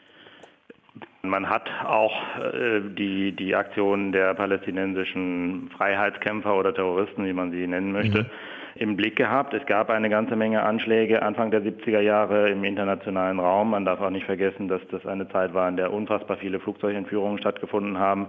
Man 1.22 1.50
hat 1.50 1.70
auch 1.86 2.14
äh, 2.38 2.82
die, 2.98 3.34
die 3.34 3.54
Aktionen 3.54 4.12
der 4.12 4.34
palästinensischen 4.34 5.70
Freiheitskämpfer 5.76 6.58
oder 6.58 6.74
Terroristen, 6.74 7.26
wie 7.26 7.34
man 7.34 7.52
sie 7.52 7.68
nennen 7.68 7.92
möchte, 7.92 8.24
mhm. 8.24 8.30
im 8.76 8.96
Blick 8.96 9.18
gehabt. 9.18 9.54
Es 9.54 9.66
gab 9.66 9.90
eine 9.90 10.10
ganze 10.10 10.38
Menge 10.38 10.64
Anschläge 10.64 11.22
Anfang 11.22 11.52
der 11.52 11.62
70er 11.62 12.00
Jahre 12.00 12.50
im 12.50 12.64
internationalen 12.64 13.40
Raum. 13.40 13.72
Man 13.72 13.84
darf 13.84 14.00
auch 14.00 14.10
nicht 14.12 14.26
vergessen, 14.26 14.70
dass 14.70 14.82
das 14.92 15.06
eine 15.06 15.28
Zeit 15.28 15.54
war, 15.54 15.68
in 15.68 15.76
der 15.76 15.92
unfassbar 15.92 16.38
viele 16.38 16.60
Flugzeugentführungen 16.60 17.38
stattgefunden 17.38 18.00
haben. 18.00 18.28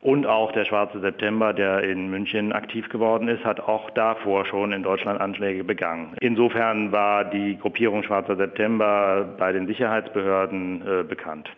Und 0.00 0.26
auch 0.26 0.52
der 0.52 0.64
Schwarze 0.64 1.00
September, 1.00 1.52
der 1.52 1.82
in 1.82 2.08
München 2.08 2.52
aktiv 2.52 2.88
geworden 2.88 3.28
ist, 3.28 3.44
hat 3.44 3.60
auch 3.60 3.90
davor 3.90 4.46
schon 4.46 4.72
in 4.72 4.82
Deutschland 4.82 5.20
Anschläge 5.20 5.64
begangen. 5.64 6.16
Insofern 6.20 6.92
war 6.92 7.24
die 7.24 7.58
Gruppierung 7.58 8.02
Schwarzer 8.02 8.36
September 8.36 9.28
bei 9.38 9.52
den 9.52 9.66
Sicherheitsbehörden 9.66 10.82
äh, 10.82 11.02
bekannt. 11.02 11.48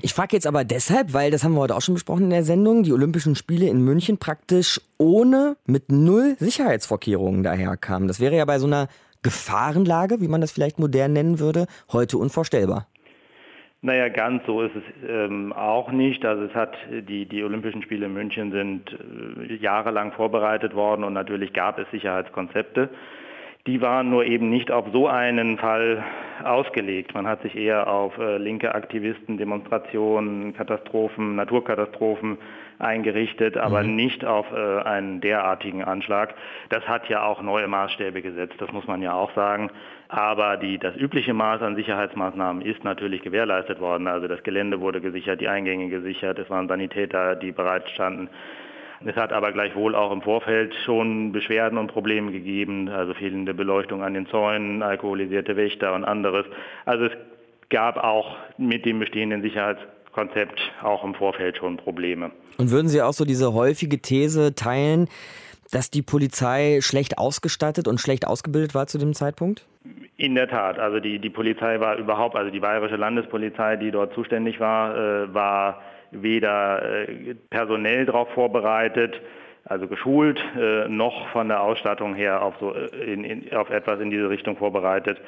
Ich 0.00 0.14
frage 0.14 0.36
jetzt 0.36 0.46
aber 0.46 0.64
deshalb, 0.64 1.12
weil 1.12 1.30
das 1.30 1.44
haben 1.44 1.54
wir 1.54 1.60
heute 1.60 1.74
auch 1.74 1.80
schon 1.80 1.94
besprochen 1.94 2.24
in 2.24 2.30
der 2.30 2.44
Sendung, 2.44 2.82
die 2.82 2.92
Olympischen 2.92 3.34
Spiele 3.34 3.66
in 3.68 3.84
München 3.84 4.18
praktisch 4.18 4.80
ohne, 4.96 5.56
mit 5.66 5.90
null 5.90 6.36
Sicherheitsvorkehrungen 6.38 7.42
daherkamen. 7.42 8.06
Das 8.06 8.20
wäre 8.20 8.36
ja 8.36 8.44
bei 8.44 8.58
so 8.58 8.66
einer 8.66 8.88
Gefahrenlage, 9.22 10.20
wie 10.20 10.28
man 10.28 10.40
das 10.40 10.52
vielleicht 10.52 10.78
modern 10.78 11.12
nennen 11.12 11.40
würde, 11.40 11.66
heute 11.92 12.18
unvorstellbar. 12.18 12.86
Naja, 13.80 14.08
ganz 14.08 14.44
so 14.44 14.62
ist 14.62 14.74
es 14.74 14.82
ähm, 15.08 15.52
auch 15.52 15.92
nicht. 15.92 16.24
Also 16.24 16.44
es 16.44 16.54
hat 16.54 16.76
die, 16.90 17.26
die 17.26 17.44
Olympischen 17.44 17.82
Spiele 17.82 18.06
in 18.06 18.12
München 18.12 18.50
sind 18.50 18.92
äh, 18.92 19.54
jahrelang 19.54 20.12
vorbereitet 20.12 20.74
worden 20.74 21.04
und 21.04 21.12
natürlich 21.12 21.52
gab 21.52 21.78
es 21.78 21.88
Sicherheitskonzepte. 21.92 22.88
Die 23.68 23.80
waren 23.80 24.10
nur 24.10 24.24
eben 24.24 24.50
nicht 24.50 24.72
auf 24.72 24.86
so 24.92 25.06
einen 25.06 25.58
Fall 25.58 26.02
ausgelegt. 26.42 27.14
Man 27.14 27.28
hat 27.28 27.42
sich 27.42 27.54
eher 27.54 27.86
auf 27.86 28.18
äh, 28.18 28.38
linke 28.38 28.74
Aktivisten, 28.74 29.36
Demonstrationen, 29.36 30.54
Katastrophen, 30.54 31.36
Naturkatastrophen 31.36 32.38
eingerichtet, 32.78 33.56
aber 33.56 33.82
mhm. 33.82 33.96
nicht 33.96 34.24
auf 34.24 34.46
äh, 34.52 34.82
einen 34.82 35.20
derartigen 35.20 35.82
Anschlag. 35.84 36.34
Das 36.68 36.86
hat 36.86 37.08
ja 37.08 37.24
auch 37.24 37.42
neue 37.42 37.68
Maßstäbe 37.68 38.22
gesetzt, 38.22 38.54
das 38.58 38.72
muss 38.72 38.86
man 38.86 39.02
ja 39.02 39.14
auch 39.14 39.34
sagen. 39.34 39.70
Aber 40.08 40.56
die, 40.56 40.78
das 40.78 40.96
übliche 40.96 41.34
Maß 41.34 41.62
an 41.62 41.76
Sicherheitsmaßnahmen 41.76 42.62
ist 42.62 42.82
natürlich 42.84 43.22
gewährleistet 43.22 43.80
worden. 43.80 44.06
Also 44.06 44.26
das 44.26 44.42
Gelände 44.42 44.80
wurde 44.80 45.00
gesichert, 45.00 45.40
die 45.40 45.48
Eingänge 45.48 45.88
gesichert, 45.88 46.38
es 46.38 46.48
waren 46.48 46.68
Sanitäter, 46.68 47.36
die 47.36 47.52
bereitstanden. 47.52 48.30
Es 49.04 49.14
hat 49.14 49.32
aber 49.32 49.52
gleichwohl 49.52 49.94
auch 49.94 50.10
im 50.10 50.22
Vorfeld 50.22 50.74
schon 50.84 51.30
Beschwerden 51.30 51.78
und 51.78 51.88
Probleme 51.88 52.32
gegeben, 52.32 52.88
also 52.88 53.14
fehlende 53.14 53.54
Beleuchtung 53.54 54.02
an 54.02 54.14
den 54.14 54.26
Zäunen, 54.26 54.82
alkoholisierte 54.82 55.56
Wächter 55.56 55.94
und 55.94 56.04
anderes. 56.04 56.46
Also 56.84 57.04
es 57.04 57.12
gab 57.70 58.02
auch 58.02 58.36
mit 58.56 58.84
dem 58.86 58.98
bestehenden 58.98 59.42
Sicherheitskonzept 60.18 60.60
auch 60.82 61.04
im 61.04 61.14
Vorfeld 61.14 61.56
schon 61.56 61.76
Probleme. 61.76 62.30
Und 62.58 62.70
würden 62.70 62.88
Sie 62.88 63.02
auch 63.02 63.12
so 63.12 63.24
diese 63.24 63.52
häufige 63.54 64.00
These 64.00 64.54
teilen, 64.54 65.08
dass 65.70 65.90
die 65.90 66.02
Polizei 66.02 66.78
schlecht 66.80 67.18
ausgestattet 67.18 67.88
und 67.88 68.00
schlecht 68.00 68.26
ausgebildet 68.26 68.74
war 68.74 68.86
zu 68.86 68.98
dem 68.98 69.14
Zeitpunkt? 69.14 69.66
In 70.16 70.34
der 70.34 70.48
Tat. 70.48 70.78
Also 70.78 70.98
die, 70.98 71.18
die 71.18 71.30
Polizei 71.30 71.78
war 71.78 71.96
überhaupt, 71.96 72.36
also 72.36 72.50
die 72.50 72.60
bayerische 72.60 72.96
Landespolizei, 72.96 73.76
die 73.76 73.90
dort 73.90 74.14
zuständig 74.14 74.58
war, 74.58 74.96
äh, 74.96 75.34
war 75.34 75.82
weder 76.10 77.08
äh, 77.08 77.34
personell 77.50 78.06
darauf 78.06 78.28
vorbereitet, 78.30 79.20
also 79.64 79.86
geschult, 79.86 80.40
äh, 80.58 80.88
noch 80.88 81.28
von 81.28 81.48
der 81.48 81.62
Ausstattung 81.62 82.14
her 82.14 82.42
auf, 82.42 82.54
so, 82.58 82.74
äh, 82.74 83.12
in, 83.12 83.24
in, 83.24 83.54
auf 83.54 83.70
etwas 83.70 84.00
in 84.00 84.10
diese 84.10 84.30
Richtung 84.30 84.56
vorbereitet. 84.56 85.20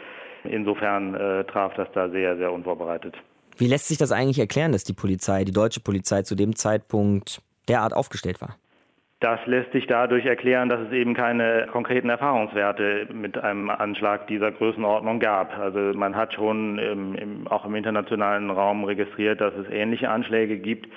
Insofern 0.44 1.14
äh, 1.14 1.44
traf 1.44 1.74
das 1.74 1.92
da 1.92 2.08
sehr, 2.08 2.38
sehr 2.38 2.50
unvorbereitet. 2.50 3.14
Wie 3.60 3.66
lässt 3.66 3.88
sich 3.88 3.98
das 3.98 4.10
eigentlich 4.10 4.38
erklären, 4.38 4.72
dass 4.72 4.84
die 4.84 4.94
Polizei, 4.94 5.44
die 5.44 5.52
deutsche 5.52 5.80
Polizei 5.80 6.22
zu 6.22 6.34
dem 6.34 6.56
Zeitpunkt 6.56 7.42
derart 7.68 7.92
aufgestellt 7.92 8.40
war? 8.40 8.56
Das 9.20 9.38
lässt 9.44 9.70
sich 9.72 9.86
dadurch 9.86 10.24
erklären, 10.24 10.70
dass 10.70 10.80
es 10.80 10.92
eben 10.92 11.12
keine 11.12 11.66
konkreten 11.70 12.08
Erfahrungswerte 12.08 13.08
mit 13.12 13.36
einem 13.36 13.68
Anschlag 13.68 14.26
dieser 14.28 14.50
Größenordnung 14.50 15.20
gab. 15.20 15.58
Also 15.58 15.92
man 15.94 16.16
hat 16.16 16.32
schon 16.32 16.78
im, 16.78 17.14
im, 17.14 17.48
auch 17.48 17.66
im 17.66 17.74
internationalen 17.74 18.48
Raum 18.48 18.84
registriert, 18.84 19.42
dass 19.42 19.52
es 19.52 19.68
ähnliche 19.70 20.08
Anschläge 20.08 20.56
gibt. 20.56 20.88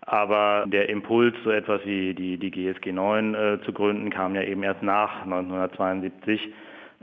Aber 0.00 0.64
der 0.66 0.88
Impuls, 0.88 1.34
so 1.44 1.50
etwas 1.50 1.82
wie 1.84 2.14
die, 2.14 2.38
die 2.38 2.50
GSG 2.50 2.92
9 2.92 3.34
äh, 3.34 3.58
zu 3.66 3.74
gründen, 3.74 4.08
kam 4.08 4.34
ja 4.34 4.42
eben 4.42 4.62
erst 4.62 4.82
nach 4.82 5.24
1972 5.24 6.40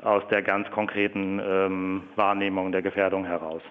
aus 0.02 0.24
der 0.30 0.42
ganz 0.42 0.70
konkreten 0.72 1.40
ähm, 1.40 2.04
Wahrnehmung 2.16 2.72
der 2.72 2.82
Gefährdung 2.82 3.26
heraus. 3.26 3.62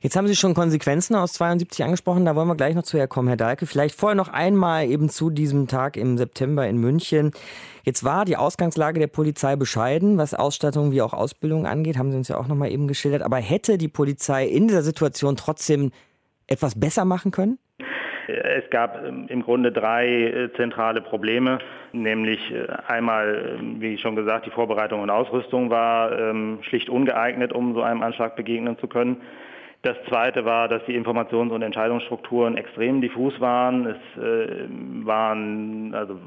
Jetzt 0.00 0.16
haben 0.16 0.26
Sie 0.26 0.36
schon 0.36 0.54
Konsequenzen 0.54 1.14
aus 1.14 1.32
72 1.34 1.84
angesprochen, 1.84 2.24
da 2.24 2.34
wollen 2.34 2.48
wir 2.48 2.56
gleich 2.56 2.74
noch 2.74 2.82
zu 2.82 2.98
herkommen, 2.98 3.28
Herr 3.28 3.36
Dahlke. 3.36 3.66
Vielleicht 3.66 3.94
vorher 3.94 4.16
noch 4.16 4.28
einmal 4.28 4.86
eben 4.86 5.08
zu 5.08 5.30
diesem 5.30 5.68
Tag 5.68 5.96
im 5.96 6.18
September 6.18 6.66
in 6.66 6.78
München. 6.78 7.32
Jetzt 7.84 8.04
war 8.04 8.24
die 8.24 8.36
Ausgangslage 8.36 9.00
der 9.00 9.06
Polizei 9.06 9.56
bescheiden, 9.56 10.18
was 10.18 10.34
Ausstattung 10.34 10.92
wie 10.92 11.02
auch 11.02 11.14
Ausbildung 11.14 11.66
angeht, 11.66 11.96
haben 11.96 12.10
Sie 12.10 12.18
uns 12.18 12.28
ja 12.28 12.36
auch 12.36 12.48
noch 12.48 12.56
mal 12.56 12.70
eben 12.70 12.88
geschildert. 12.88 13.22
Aber 13.22 13.38
hätte 13.38 13.78
die 13.78 13.88
Polizei 13.88 14.46
in 14.46 14.68
dieser 14.68 14.82
Situation 14.82 15.36
trotzdem 15.36 15.92
etwas 16.46 16.78
besser 16.78 17.04
machen 17.04 17.30
können? 17.30 17.58
Es 18.30 18.68
gab 18.70 19.04
ähm, 19.04 19.26
im 19.28 19.42
Grunde 19.42 19.72
drei 19.72 20.06
äh, 20.08 20.52
zentrale 20.54 21.00
Probleme, 21.00 21.58
nämlich 21.92 22.40
äh, 22.52 22.66
einmal, 22.86 23.56
ähm, 23.58 23.80
wie 23.80 23.98
schon 23.98 24.16
gesagt, 24.16 24.46
die 24.46 24.50
Vorbereitung 24.50 25.00
und 25.00 25.10
Ausrüstung 25.10 25.70
war 25.70 26.18
ähm, 26.18 26.58
schlicht 26.62 26.88
ungeeignet, 26.88 27.52
um 27.52 27.74
so 27.74 27.82
einem 27.82 28.02
Anschlag 28.02 28.36
begegnen 28.36 28.78
zu 28.78 28.88
können. 28.88 29.18
Das 29.82 29.96
zweite 30.10 30.44
war, 30.44 30.68
dass 30.68 30.84
die 30.84 30.94
Informations- 30.94 31.52
und 31.52 31.62
Entscheidungsstrukturen 31.62 32.58
extrem 32.58 33.00
diffus 33.00 33.40
waren. 33.40 33.86
Es 33.86 34.22
äh, 34.22 34.66
waren, 35.06 35.94
also 35.94 36.20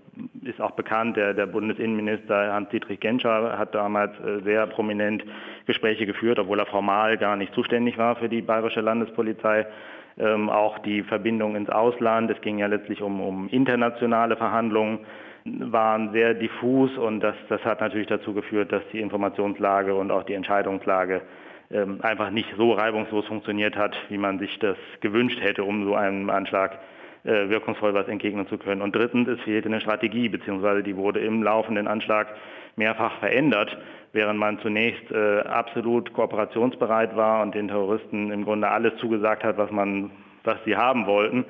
ist 0.43 0.59
auch 0.59 0.71
bekannt, 0.71 1.17
der, 1.17 1.35
der 1.35 1.45
Bundesinnenminister 1.45 2.51
Hans-Dietrich 2.51 2.99
Genscher 2.99 3.55
hat 3.55 3.75
damals 3.75 4.11
äh, 4.21 4.41
sehr 4.43 4.65
prominent 4.65 5.23
Gespräche 5.67 6.07
geführt, 6.07 6.39
obwohl 6.39 6.59
er 6.59 6.65
formal 6.65 7.17
gar 7.17 7.35
nicht 7.35 7.53
zuständig 7.53 7.99
war 7.99 8.15
für 8.15 8.27
die 8.27 8.41
bayerische 8.41 8.81
Landespolizei 8.81 9.67
ähm, 10.17 10.49
auch 10.49 10.79
die 10.79 11.03
Verbindung 11.03 11.55
ins 11.55 11.69
Ausland. 11.69 12.29
Es 12.29 12.41
ging 12.41 12.59
ja 12.59 12.67
letztlich 12.67 13.01
um, 13.01 13.21
um 13.21 13.47
internationale 13.49 14.35
Verhandlungen 14.35 14.99
waren 15.45 16.11
sehr 16.13 16.33
diffus 16.33 16.97
und 16.97 17.19
das, 17.19 17.35
das 17.49 17.63
hat 17.65 17.81
natürlich 17.81 18.07
dazu 18.07 18.33
geführt, 18.33 18.71
dass 18.71 18.83
die 18.93 19.01
Informationslage 19.01 19.93
und 19.93 20.11
auch 20.11 20.23
die 20.23 20.35
Entscheidungslage 20.35 21.21
ähm, 21.69 21.99
einfach 22.01 22.29
nicht 22.29 22.53
so 22.57 22.71
reibungslos 22.71 23.25
funktioniert 23.25 23.75
hat, 23.75 23.95
wie 24.09 24.17
man 24.17 24.39
sich 24.39 24.57
das 24.59 24.77
gewünscht 25.01 25.41
hätte, 25.41 25.63
um 25.63 25.83
so 25.85 25.95
einem 25.95 26.29
Anschlag 26.29 26.79
äh, 27.25 27.49
wirkungsvoll 27.49 27.93
was 27.93 28.07
entgegnen 28.07 28.47
zu 28.47 28.57
können. 28.57 28.81
Und 28.81 28.95
drittens, 28.95 29.27
es 29.27 29.41
fehlte 29.41 29.69
eine 29.69 29.81
Strategie, 29.81 30.29
beziehungsweise 30.29 30.83
die 30.83 30.95
wurde 30.95 31.19
im 31.19 31.43
laufenden 31.43 31.87
Anschlag 31.87 32.27
mehrfach 32.75 33.19
verändert, 33.19 33.77
während 34.13 34.39
man 34.39 34.59
zunächst 34.59 35.11
äh, 35.11 35.39
absolut 35.41 36.13
kooperationsbereit 36.13 37.15
war 37.15 37.41
und 37.41 37.55
den 37.55 37.67
Terroristen 37.67 38.31
im 38.31 38.45
Grunde 38.45 38.69
alles 38.69 38.95
zugesagt 38.97 39.43
hat, 39.43 39.57
was 39.57 39.71
man, 39.71 40.11
was 40.43 40.57
sie 40.65 40.75
haben 40.75 41.05
wollten, 41.05 41.45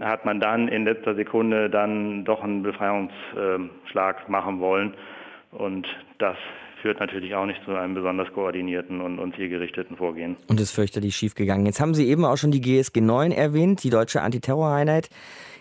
hat 0.00 0.24
man 0.24 0.40
dann 0.40 0.68
in 0.68 0.84
letzter 0.84 1.14
Sekunde 1.14 1.70
dann 1.70 2.24
doch 2.24 2.42
einen 2.42 2.62
Befreiungsschlag 2.62 4.28
machen 4.28 4.60
wollen. 4.60 4.94
Und 5.50 5.88
das 6.18 6.36
führt 6.82 7.00
natürlich 7.00 7.34
auch 7.34 7.46
nicht 7.46 7.60
zu 7.64 7.74
einem 7.74 7.94
besonders 7.94 8.32
koordinierten 8.32 9.00
und, 9.00 9.18
und 9.18 9.34
zielgerichteten 9.34 9.96
Vorgehen. 9.96 10.36
Und 10.46 10.60
ist 10.60 10.72
fürchterlich 10.72 11.16
schiefgegangen. 11.16 11.66
Jetzt 11.66 11.80
haben 11.80 11.94
Sie 11.94 12.08
eben 12.08 12.24
auch 12.24 12.36
schon 12.36 12.50
die 12.50 12.60
GSG 12.60 13.00
9 13.00 13.32
erwähnt, 13.32 13.82
die 13.82 13.90
deutsche 13.90 14.22
Antiterroreinheit. 14.22 15.10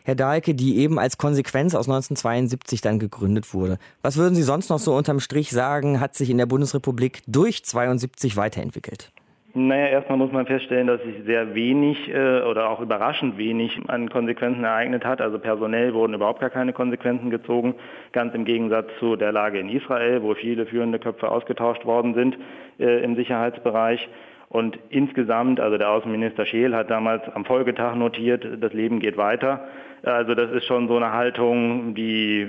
Herr 0.04 0.16
Dahlke, 0.16 0.56
die 0.56 0.78
eben 0.78 1.00
als 1.00 1.18
Konsequenz 1.18 1.76
aus 1.76 1.90
1972 1.90 2.80
dann 2.80 2.98
gegründet 2.98 3.54
wurde. 3.54 3.78
Was 4.02 4.16
würden 4.16 4.36
Sie 4.36 4.44
sonst 4.44 4.70
noch 4.70 4.80
so 4.80 4.96
unterm 4.96 5.20
Strich 5.20 5.50
sagen, 5.50 6.00
hat 6.00 6.16
sich 6.16 6.30
in 6.30 6.38
der 6.38 6.46
Bundesrepublik 6.46 7.22
durch 7.28 7.66
72 7.66 8.38
weiterentwickelt? 8.38 9.12
Naja, 9.60 9.88
erstmal 9.88 10.20
muss 10.20 10.32
man 10.32 10.46
feststellen, 10.46 10.86
dass 10.86 11.02
sich 11.02 11.15
sehr 11.26 11.56
wenig 11.56 12.13
äh, 12.13 12.41
oder 12.41 12.70
auch 12.70 12.80
überraschend 12.80 13.39
wenig 13.39 13.80
an 13.88 14.08
Konsequenzen 14.08 14.63
ereignet 14.63 15.04
hat. 15.04 15.20
Also 15.20 15.39
personell 15.39 15.96
wurden 15.96 16.13
überhaupt 16.13 16.41
gar 16.41 16.52
keine 16.52 16.74
Konsequenzen 16.74 17.32
gezogen. 17.32 17.74
Ganz 18.12 18.36
im 18.36 18.46
Gegensatz 18.46 18.88
zu 19.00 19.15
der 19.15 19.32
Lage 19.32 19.58
in 19.58 19.70
Israel, 19.70 20.22
wo 20.22 20.36
viele 20.36 20.67
führende 20.67 21.00
Köpfe 21.00 21.32
ausgetauscht 21.32 21.86
worden 21.86 22.13
sind 22.13 22.38
äh, 22.78 23.04
im 23.04 23.15
Sicherheitsbereich. 23.15 24.08
Und 24.50 24.78
insgesamt, 24.89 25.60
also 25.60 25.80
der 25.80 25.89
Außenminister 25.89 26.46
Scheel 26.46 26.76
hat 26.76 26.91
damals 26.91 27.24
am 27.34 27.43
Folgetag 27.43 27.96
notiert, 27.96 28.48
das 28.62 28.74
Leben 28.74 29.00
geht 29.00 29.17
weiter. 29.17 29.67
Also 30.04 30.36
das 30.36 30.52
ist 30.52 30.65
schon 30.65 30.88
so 30.88 30.98
eine 30.98 31.13
Haltung, 31.13 31.96
die 31.96 32.48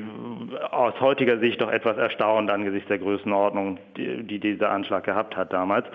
aus 0.71 1.01
heutiger 1.01 1.39
Sicht 1.39 1.63
doch 1.63 1.73
etwas 1.73 1.97
erstaunt 1.97 2.51
angesichts 2.51 2.89
der 2.89 2.99
Größenordnung, 2.99 3.79
die, 3.97 4.25
die 4.25 4.41
dieser 4.41 4.71
Anschlag 4.71 5.05
gehabt 5.05 5.39
hat 5.39 5.55
damals. 5.55 5.87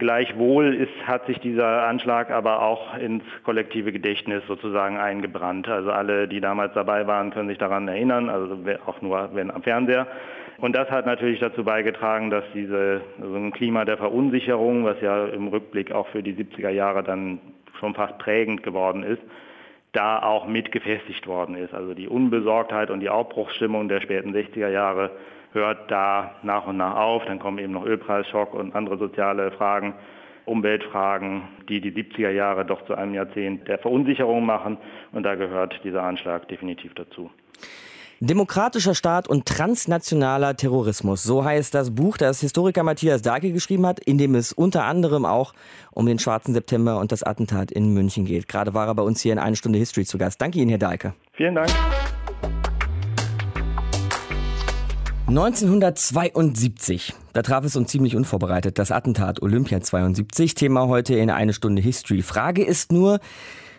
Gleichwohl 0.00 0.74
ist, 0.74 1.06
hat 1.06 1.26
sich 1.26 1.38
dieser 1.40 1.86
Anschlag 1.86 2.30
aber 2.30 2.62
auch 2.62 2.96
ins 2.96 3.22
kollektive 3.44 3.92
Gedächtnis 3.92 4.42
sozusagen 4.48 4.96
eingebrannt. 4.96 5.68
Also 5.68 5.92
alle, 5.92 6.26
die 6.26 6.40
damals 6.40 6.72
dabei 6.72 7.06
waren, 7.06 7.30
können 7.30 7.50
sich 7.50 7.58
daran 7.58 7.86
erinnern, 7.86 8.30
also 8.30 8.58
auch 8.86 9.02
nur 9.02 9.30
wenn 9.34 9.50
am 9.50 9.62
Fernseher. 9.62 10.06
Und 10.56 10.74
das 10.74 10.90
hat 10.90 11.04
natürlich 11.04 11.38
dazu 11.38 11.64
beigetragen, 11.64 12.30
dass 12.30 12.44
diese, 12.54 13.02
also 13.20 13.34
ein 13.36 13.52
Klima 13.52 13.84
der 13.84 13.98
Verunsicherung, 13.98 14.84
was 14.84 14.98
ja 15.02 15.26
im 15.26 15.48
Rückblick 15.48 15.92
auch 15.92 16.08
für 16.08 16.22
die 16.22 16.34
70er 16.34 16.70
Jahre 16.70 17.02
dann 17.02 17.38
schon 17.78 17.94
fast 17.94 18.16
prägend 18.18 18.62
geworden 18.62 19.02
ist, 19.02 19.22
da 19.92 20.22
auch 20.22 20.46
mit 20.46 20.72
gefestigt 20.72 21.26
worden 21.26 21.56
ist. 21.56 21.74
Also 21.74 21.94
die 21.94 22.08
Unbesorgtheit 22.08 22.90
und 22.90 23.00
die 23.00 23.08
Aufbruchsstimmung 23.08 23.88
der 23.88 24.00
späten 24.00 24.34
60er 24.34 24.68
Jahre 24.68 25.10
hört 25.52 25.90
da 25.90 26.36
nach 26.42 26.66
und 26.66 26.76
nach 26.76 26.94
auf. 26.94 27.24
Dann 27.24 27.38
kommen 27.38 27.58
eben 27.58 27.72
noch 27.72 27.84
Ölpreisschock 27.84 28.54
und 28.54 28.74
andere 28.74 28.98
soziale 28.98 29.50
Fragen, 29.52 29.94
Umweltfragen, 30.44 31.42
die 31.68 31.80
die 31.80 31.92
70er 31.92 32.30
Jahre 32.30 32.64
doch 32.64 32.84
zu 32.86 32.94
einem 32.94 33.14
Jahrzehnt 33.14 33.68
der 33.68 33.78
Verunsicherung 33.78 34.44
machen. 34.44 34.78
Und 35.12 35.24
da 35.24 35.34
gehört 35.34 35.80
dieser 35.84 36.02
Anschlag 36.02 36.48
definitiv 36.48 36.94
dazu. 36.94 37.30
Demokratischer 38.22 38.94
Staat 38.94 39.28
und 39.28 39.46
transnationaler 39.46 40.54
Terrorismus. 40.54 41.22
So 41.22 41.42
heißt 41.42 41.72
das 41.72 41.94
Buch, 41.94 42.18
das 42.18 42.40
Historiker 42.40 42.82
Matthias 42.82 43.22
Dahlke 43.22 43.50
geschrieben 43.50 43.86
hat, 43.86 43.98
in 43.98 44.18
dem 44.18 44.34
es 44.34 44.52
unter 44.52 44.84
anderem 44.84 45.24
auch 45.24 45.54
um 45.90 46.04
den 46.04 46.18
schwarzen 46.18 46.52
September 46.52 46.98
und 46.98 47.12
das 47.12 47.22
Attentat 47.22 47.72
in 47.72 47.94
München 47.94 48.26
geht. 48.26 48.46
Gerade 48.46 48.74
war 48.74 48.88
er 48.88 48.94
bei 48.94 49.02
uns 49.02 49.22
hier 49.22 49.32
in 49.32 49.38
eine 49.38 49.56
Stunde 49.56 49.78
History 49.78 50.04
zu 50.04 50.18
Gast. 50.18 50.38
Danke 50.38 50.58
Ihnen, 50.58 50.68
Herr 50.68 50.76
Dahlke. 50.76 51.14
Vielen 51.32 51.54
Dank. 51.54 51.70
1972, 55.26 57.14
da 57.32 57.40
traf 57.40 57.64
es 57.64 57.74
uns 57.74 57.90
ziemlich 57.90 58.16
unvorbereitet, 58.16 58.78
das 58.78 58.92
Attentat 58.92 59.40
Olympia 59.40 59.80
72. 59.80 60.54
Thema 60.54 60.88
heute 60.88 61.14
in 61.14 61.30
eine 61.30 61.54
Stunde 61.54 61.80
History. 61.80 62.20
Frage 62.20 62.64
ist 62.64 62.92
nur, 62.92 63.18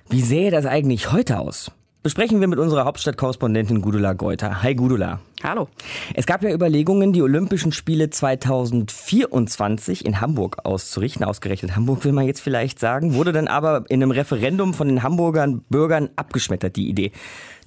wie 0.10 0.24
sähe 0.24 0.50
das 0.50 0.66
eigentlich 0.66 1.12
heute 1.12 1.38
aus? 1.38 1.72
Besprechen 2.04 2.42
wir 2.42 2.48
mit 2.48 2.58
unserer 2.60 2.86
Hauptstadtkorrespondentin 2.86 3.82
Gudula 3.82 4.14
Geuter. 4.14 4.64
Hi 4.64 4.74
Gudula. 4.74 5.20
Hallo. 5.44 5.68
Es 6.14 6.26
gab 6.26 6.42
ja 6.44 6.52
Überlegungen, 6.52 7.14
die 7.14 7.22
Olympischen 7.22 7.72
Spiele 7.72 8.10
2024 8.10 10.06
in 10.06 10.20
Hamburg 10.20 10.58
auszurichten. 10.64 11.24
Ausgerechnet 11.24 11.76
Hamburg 11.76 12.04
will 12.04 12.12
man 12.12 12.26
jetzt 12.26 12.42
vielleicht 12.42 12.80
sagen. 12.80 13.14
Wurde 13.14 13.32
dann 13.32 13.48
aber 13.48 13.86
in 13.90 14.02
einem 14.02 14.12
Referendum 14.12 14.74
von 14.74 14.88
den 14.88 15.04
Hamburgern 15.04 15.62
Bürgern 15.70 16.10
abgeschmettert, 16.16 16.76
die 16.76 16.90
Idee. 16.90 17.12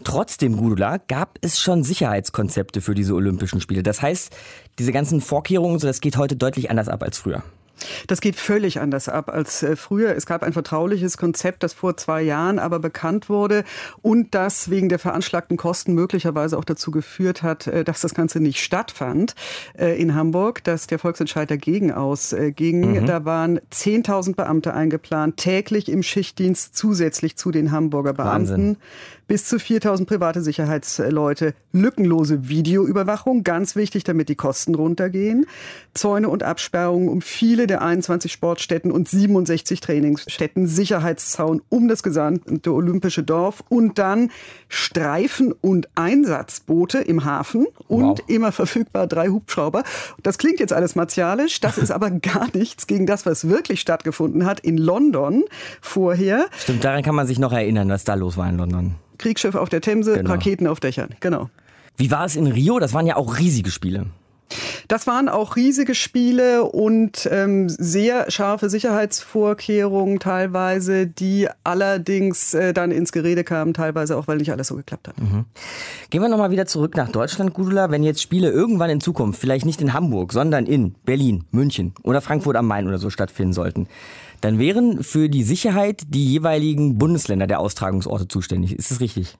Trotzdem, 0.03 0.57
Gudula, 0.57 0.99
gab 0.99 1.39
es 1.41 1.61
schon 1.61 1.85
Sicherheitskonzepte 1.85 2.81
für 2.81 2.95
diese 2.95 3.15
Olympischen 3.15 3.61
Spiele. 3.61 3.83
Das 3.83 4.03
heißt, 4.03 4.35
diese 4.79 4.93
ganzen 4.93 5.21
Vorkehrungen, 5.21 5.79
das 5.79 6.01
geht 6.01 6.17
heute 6.17 6.35
deutlich 6.37 6.71
anders 6.71 6.89
ab 6.89 7.03
als 7.03 7.19
früher. 7.19 7.45
Das 8.07 8.21
geht 8.21 8.37
völlig 8.37 8.81
anders 8.81 9.09
ab 9.09 9.29
als 9.29 9.63
äh, 9.63 9.77
früher. 9.77 10.15
Es 10.17 10.27
gab 10.27 10.43
ein 10.43 10.53
vertrauliches 10.53 11.17
Konzept, 11.17 11.63
das 11.63 11.73
vor 11.73 11.97
zwei 11.97 12.23
Jahren 12.23 12.59
aber 12.59 12.79
bekannt 12.79 13.29
wurde 13.29 13.65
und 14.03 14.35
das 14.35 14.71
wegen 14.71 14.89
der 14.89 14.99
veranschlagten 14.99 15.57
Kosten 15.57 15.95
möglicherweise 15.95 16.59
auch 16.59 16.65
dazu 16.65 16.91
geführt 16.91 17.43
hat, 17.43 17.67
äh, 17.67 17.85
dass 17.85 18.01
das 18.01 18.15
Ganze 18.15 18.41
nicht 18.41 18.61
stattfand 18.61 19.35
äh, 19.79 20.01
in 20.01 20.15
Hamburg, 20.15 20.63
dass 20.65 20.87
der 20.87 20.99
Volksentscheid 20.99 21.51
dagegen 21.51 21.93
ausging. 21.93 23.01
Mhm. 23.01 23.07
Da 23.07 23.25
waren 23.25 23.61
10.000 23.73 24.35
Beamte 24.35 24.75
eingeplant, 24.75 25.37
täglich 25.37 25.89
im 25.89 26.03
Schichtdienst 26.03 26.77
zusätzlich 26.77 27.37
zu 27.37 27.51
den 27.51 27.71
Hamburger 27.71 28.13
Beamten. 28.13 28.35
Wahnsinn 28.35 28.77
bis 29.27 29.47
zu 29.47 29.59
4000 29.59 30.09
private 30.09 30.43
Sicherheitsleute, 30.43 31.55
lückenlose 31.73 32.49
Videoüberwachung, 32.49 33.43
ganz 33.43 33.77
wichtig, 33.77 34.05
damit 34.05 34.29
die 34.29 34.35
Kosten 34.35 34.75
runtergehen, 34.75 35.47
Zäune 35.95 36.29
und 36.29 36.43
Absperrungen 36.43 37.09
um 37.09 37.23
viele 37.23 37.67
der 37.67 37.83
21 37.83 38.33
Sportstätten 38.33 38.91
und 38.91 39.09
67 39.09 39.81
Trainingsstätten, 39.81 40.67
Sicherheitszaun 40.67 41.63
um 41.69 41.89
das 41.89 42.03
gesamte 42.03 42.73
olympische 42.73 43.23
Dorf 43.23 43.65
und 43.69 43.99
dann 43.99 44.31
Streifen- 44.69 45.53
und 45.53 45.89
Einsatzboote 45.95 46.99
im 46.99 47.25
Hafen 47.25 47.67
und 47.89 48.21
wow. 48.21 48.29
immer 48.29 48.53
verfügbar 48.53 49.07
drei 49.07 49.29
Hubschrauber. 49.29 49.85
Das 50.23 50.39
klingt 50.39 50.61
jetzt 50.61 50.73
alles 50.73 50.95
martialisch, 50.95 51.61
das 51.61 51.79
ist 51.79 51.91
aber 51.91 52.11
gar 52.11 52.49
nichts 52.55 52.87
gegen 52.87 53.07
das, 53.07 53.27
was 53.27 53.49
wirklich 53.49 53.81
stattgefunden 53.81 54.47
hat 54.47 54.61
in 54.61 54.79
London 54.79 55.45
vorher. 55.81 56.47
Stimmt, 56.57 56.85
daran 56.85 57.03
kann 57.03 57.15
man 57.15 57.27
sich 57.27 57.39
noch 57.39 57.53
erinnern, 57.53 57.89
was 57.89 58.05
da 58.05 58.15
los 58.15 58.37
war 58.37 58.49
in 58.49 58.57
London. 58.57 58.95
Kriegsschiffe 59.25 59.59
auf 59.59 59.71
der 59.71 59.81
Themse, 59.81 60.19
genau. 60.19 60.33
Raketen 60.33 60.67
auf 60.67 60.81
Dächern. 60.81 61.09
Genau. 61.21 61.49
Wie 61.97 62.11
war 62.11 62.27
es 62.27 62.37
in 62.37 62.47
Rio? 62.47 62.79
Das 62.79 62.93
waren 62.93 63.07
ja 63.07 63.17
auch 63.17 63.39
riesige 63.39 63.71
Spiele. 63.71 64.05
Das 64.87 65.07
waren 65.07 65.31
auch 65.31 65.57
riesige 65.57 65.95
Spiele 65.95 66.65
und 66.65 67.27
ähm, 67.33 67.71
sehr 67.71 68.31
scharfe 68.31 68.69
Sicherheitsvorkehrungen 68.69 70.21
teilweise, 70.21 71.07
die 71.07 71.49
allerdings 71.65 72.53
äh, 72.53 72.75
dann 72.75 72.91
ins 72.91 73.13
Gerede 73.13 73.45
kamen, 73.45 73.73
teilweise 73.73 74.19
auch, 74.19 74.29
weil 74.29 74.37
nicht 74.37 74.53
alles 74.53 74.69
so 74.69 74.77
geklappt 74.77 75.09
hat. 75.09 75.19
Mhm. 75.19 75.47
Gehen 76.11 76.21
wir 76.21 76.29
nochmal 76.29 76.51
wieder 76.51 76.67
zurück 76.67 76.95
nach 76.95 77.09
Deutschland, 77.09 77.55
Gudula. 77.55 77.91
Wenn 77.91 78.03
jetzt 78.03 78.21
Spiele 78.21 78.51
irgendwann 78.51 78.91
in 78.91 79.01
Zukunft, 79.01 79.41
vielleicht 79.41 79.65
nicht 79.65 79.81
in 79.81 79.95
Hamburg, 79.95 80.35
sondern 80.35 80.67
in 80.67 80.95
Berlin, 81.07 81.45
München 81.51 81.95
oder 82.03 82.21
Frankfurt 82.21 82.57
am 82.57 82.67
Main 82.67 82.87
oder 82.87 82.99
so 82.99 83.09
stattfinden 83.09 83.55
sollten, 83.55 83.89
dann 84.45 84.59
wären 84.59 85.03
für 85.03 85.31
die 85.31 85.43
Sicherheit 85.43 86.03
die 86.09 86.31
jeweiligen 86.31 86.99
Bundesländer 86.99 87.47
der 87.47 87.61
Austragungsorte 87.61 88.29
zuständig. 88.29 88.75
Ist 88.75 88.91
das 88.91 89.01
richtig? 89.01 89.39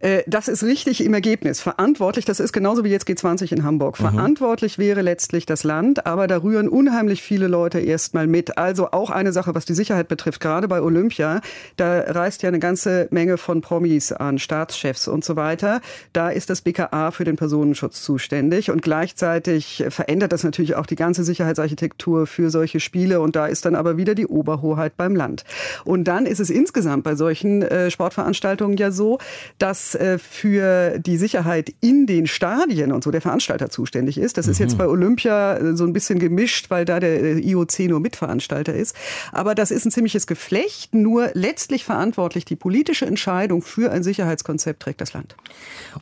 Äh, 0.00 0.22
das 0.26 0.48
ist 0.48 0.62
richtig 0.62 1.04
im 1.04 1.14
Ergebnis. 1.14 1.60
Verantwortlich, 1.60 2.24
das 2.24 2.40
ist 2.40 2.52
genauso 2.52 2.84
wie 2.84 2.88
jetzt 2.88 3.08
G20 3.08 3.52
in 3.52 3.64
Hamburg. 3.64 3.98
Mhm. 3.98 4.04
Verantwortlich 4.10 4.78
wäre 4.78 5.02
letztlich 5.02 5.46
das 5.46 5.64
Land, 5.64 6.06
aber 6.06 6.26
da 6.26 6.42
rühren 6.42 6.68
unheimlich 6.68 7.22
viele 7.22 7.48
Leute 7.48 7.80
erstmal 7.80 8.26
mit. 8.26 8.58
Also 8.58 8.90
auch 8.90 9.10
eine 9.10 9.32
Sache, 9.32 9.54
was 9.54 9.64
die 9.64 9.74
Sicherheit 9.74 10.08
betrifft, 10.08 10.40
gerade 10.40 10.68
bei 10.68 10.80
Olympia, 10.80 11.40
da 11.76 12.00
reist 12.00 12.42
ja 12.42 12.48
eine 12.48 12.58
ganze 12.58 13.08
Menge 13.10 13.38
von 13.38 13.60
Promis 13.60 14.12
an, 14.12 14.38
Staatschefs 14.38 15.08
und 15.08 15.24
so 15.24 15.36
weiter. 15.36 15.80
Da 16.12 16.30
ist 16.30 16.50
das 16.50 16.60
BKA 16.60 17.10
für 17.10 17.24
den 17.24 17.36
Personenschutz 17.36 18.02
zuständig 18.02 18.70
und 18.70 18.82
gleichzeitig 18.82 19.84
verändert 19.88 20.32
das 20.32 20.44
natürlich 20.44 20.74
auch 20.76 20.86
die 20.86 20.96
ganze 20.96 21.24
Sicherheitsarchitektur 21.24 22.26
für 22.26 22.50
solche 22.50 22.80
Spiele 22.80 23.20
und 23.20 23.36
da 23.36 23.46
ist 23.46 23.64
dann 23.64 23.74
aber 23.74 23.96
wieder 23.96 24.14
die 24.14 24.26
Oberhoheit 24.26 24.96
beim 24.96 25.16
Land. 25.16 25.44
Und 25.84 26.04
dann 26.04 26.26
ist 26.26 26.40
es 26.40 26.50
insgesamt 26.50 27.04
bei 27.04 27.14
solchen 27.14 27.62
äh, 27.62 27.90
Sportveranstaltungen 27.90 28.76
ja 28.76 28.90
so, 28.90 29.18
dass 29.58 29.94
äh, 29.94 30.18
für 30.18 30.98
die 30.98 31.16
Sicherheit 31.16 31.72
in 31.80 32.06
den 32.06 32.26
Stadien 32.26 32.92
und 32.92 33.04
so 33.04 33.10
der 33.10 33.20
Veranstalter 33.20 33.70
zuständig 33.70 34.18
ist. 34.18 34.36
Das 34.36 34.48
ist 34.48 34.58
jetzt 34.58 34.74
mhm. 34.74 34.78
bei 34.78 34.88
Olympia 34.88 35.56
äh, 35.56 35.76
so 35.76 35.84
ein 35.84 35.92
bisschen 35.92 36.18
gemischt, 36.18 36.70
weil 36.70 36.84
da 36.84 37.00
der 37.00 37.22
äh, 37.22 37.38
IOC 37.38 37.80
nur 37.88 38.00
Mitveranstalter 38.00 38.74
ist. 38.74 38.94
Aber 39.32 39.54
das 39.54 39.70
ist 39.70 39.84
ein 39.86 39.90
ziemliches 39.90 40.26
Geflecht. 40.26 40.94
Nur 40.94 41.30
letztlich 41.34 41.84
verantwortlich 41.84 42.44
die 42.44 42.56
politische 42.56 43.06
Entscheidung 43.06 43.62
für 43.62 43.90
ein 43.90 44.02
Sicherheitskonzept 44.02 44.82
trägt 44.82 45.00
das 45.00 45.12
Land. 45.12 45.36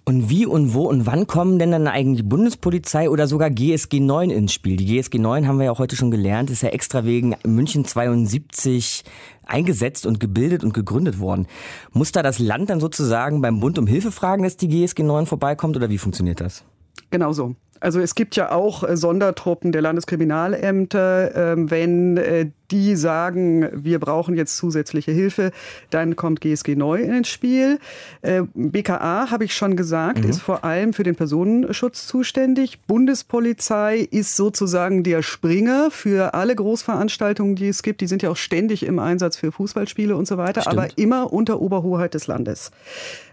Und 0.04 0.28
wie 0.30 0.46
und 0.46 0.74
wo 0.74 0.88
und 0.88 1.06
wann 1.06 1.26
kommen 1.26 1.58
denn 1.58 1.70
dann 1.70 1.86
eigentlich 1.86 2.28
Bundespolizei 2.28 3.08
oder 3.08 3.26
sogar 3.26 3.50
GSG 3.50 4.00
9 4.00 4.30
ins 4.30 4.52
Spiel? 4.52 4.76
Die 4.76 4.86
GSG 4.86 5.18
9 5.18 5.46
haben 5.46 5.58
wir 5.58 5.66
ja 5.66 5.70
auch 5.70 5.78
heute 5.78 5.96
schon 5.96 6.10
gelernt, 6.10 6.50
ist 6.50 6.62
ja 6.62 6.70
extra 6.70 7.04
wegen 7.04 7.36
München 7.44 7.84
72 7.84 9.04
eingesetzt 9.46 10.06
und 10.06 10.20
gebildet 10.20 10.64
und 10.64 10.74
gegründet 10.74 11.18
worden. 11.18 11.46
Muss 11.92 12.12
da 12.12 12.22
das 12.22 12.38
Land 12.38 12.70
dann 12.70 12.80
sozusagen 12.80 13.40
beim 13.40 13.60
Bund 13.60 13.78
um 13.78 13.86
Hilfe 13.86 14.12
fragen, 14.12 14.42
dass 14.42 14.56
die 14.56 14.68
GSG 14.68 15.02
9 15.02 15.26
vorbeikommt 15.26 15.76
oder 15.76 15.90
wie 15.90 15.98
funktioniert 15.98 16.40
das? 16.40 16.64
Genau 17.10 17.32
so. 17.32 17.54
Also 17.80 18.00
es 18.00 18.14
gibt 18.14 18.34
ja 18.36 18.50
auch 18.50 18.82
äh, 18.82 18.96
Sondertruppen 18.96 19.70
der 19.70 19.82
Landeskriminalämter. 19.82 21.52
Ähm, 21.52 21.70
wenn 21.70 22.16
äh, 22.16 22.50
die 22.70 22.96
sagen, 22.96 23.68
wir 23.72 23.98
brauchen 23.98 24.34
jetzt 24.34 24.56
zusätzliche 24.56 25.12
Hilfe, 25.12 25.52
dann 25.90 26.16
kommt 26.16 26.40
GSG 26.40 26.76
neu 26.76 27.02
ins 27.02 27.28
Spiel. 27.28 27.78
Äh, 28.22 28.42
BKA, 28.54 29.30
habe 29.30 29.44
ich 29.44 29.54
schon 29.54 29.76
gesagt, 29.76 30.24
mhm. 30.24 30.30
ist 30.30 30.40
vor 30.40 30.64
allem 30.64 30.92
für 30.92 31.02
den 31.02 31.16
Personenschutz 31.16 32.06
zuständig. 32.06 32.80
Bundespolizei 32.86 33.98
ist 33.98 34.36
sozusagen 34.36 35.02
der 35.02 35.22
Springer 35.22 35.90
für 35.90 36.34
alle 36.34 36.54
Großveranstaltungen, 36.54 37.56
die 37.56 37.68
es 37.68 37.82
gibt. 37.82 38.00
Die 38.00 38.06
sind 38.06 38.22
ja 38.22 38.30
auch 38.30 38.36
ständig 38.36 38.84
im 38.84 38.98
Einsatz 38.98 39.36
für 39.36 39.52
Fußballspiele 39.52 40.16
und 40.16 40.26
so 40.26 40.36
weiter, 40.38 40.62
Stimmt. 40.62 40.78
aber 40.78 40.88
immer 40.96 41.32
unter 41.32 41.60
Oberhoheit 41.60 42.14
des 42.14 42.26
Landes. 42.26 42.70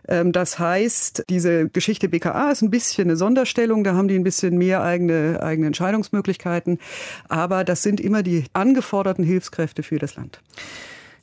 Ähm, 0.08 0.32
das 0.32 0.60
heißt, 0.60 1.26
diese 1.30 1.70
Geschichte 1.70 2.10
BKA 2.10 2.52
ist 2.52 2.62
ein 2.62 2.70
bisschen 2.70 3.08
eine 3.08 3.18
Sonderstellung. 3.18 3.84
Da 3.84 3.96
haben 3.96 4.08
die 4.08 4.16
ein 4.16 4.24
bisschen 4.24 4.58
mehr 4.58 4.84
eigene, 4.84 5.42
eigene 5.42 5.68
Entscheidungsmöglichkeiten. 5.68 6.80
Aber 7.30 7.64
das 7.64 7.84
sind 7.84 8.00
immer 8.00 8.24
die 8.24 8.46
angeforderten 8.54 9.21
harten 9.22 9.24
Hilfskräfte 9.24 9.84
für 9.84 10.00
das 10.00 10.16
Land. 10.16 10.40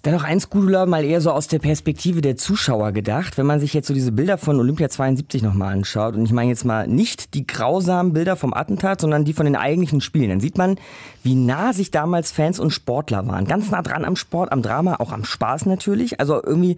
Dann 0.02 0.14
noch 0.14 0.22
eins, 0.22 0.48
Gudula, 0.48 0.87
mal 0.87 1.04
eher 1.04 1.20
so 1.20 1.32
aus 1.32 1.48
der 1.48 1.58
Perspektive 1.58 2.20
der 2.20 2.37
Zuschauer 2.37 2.92
gedacht. 2.92 3.37
Wenn 3.37 3.46
man 3.46 3.58
sich 3.58 3.74
jetzt 3.74 3.88
so 3.88 3.94
diese 3.94 4.12
Bilder 4.12 4.38
von 4.38 4.58
Olympia 4.61 4.88
72 4.88 5.42
nochmal 5.42 5.74
anschaut, 5.74 6.14
und 6.14 6.24
ich 6.24 6.30
meine 6.30 6.50
jetzt 6.50 6.64
mal 6.64 6.87
nicht 6.87 7.34
die 7.34 7.46
grausamen 7.46 8.12
Bilder 8.12 8.37
vom 8.37 8.54
Attentat, 8.54 9.00
sondern 9.00 9.24
die 9.24 9.32
von 9.32 9.44
den 9.44 9.56
eigentlichen 9.56 10.00
Spielen, 10.00 10.28
dann 10.28 10.40
sieht 10.40 10.56
man, 10.56 10.76
wie 11.24 11.34
nah 11.34 11.72
sich 11.72 11.90
damals 11.90 12.30
Fans 12.30 12.61
und 12.61 12.70
Sportler 12.70 13.26
waren. 13.26 13.44
Ganz 13.46 13.72
nah 13.72 13.82
dran 13.82 14.04
am 14.04 14.14
Sport, 14.14 14.52
am 14.52 14.62
Drama, 14.62 14.96
auch 15.00 15.11
am 15.11 15.24
Spaß 15.24 15.66
natürlich. 15.66 16.20
Also 16.20 16.40
irgendwie 16.44 16.76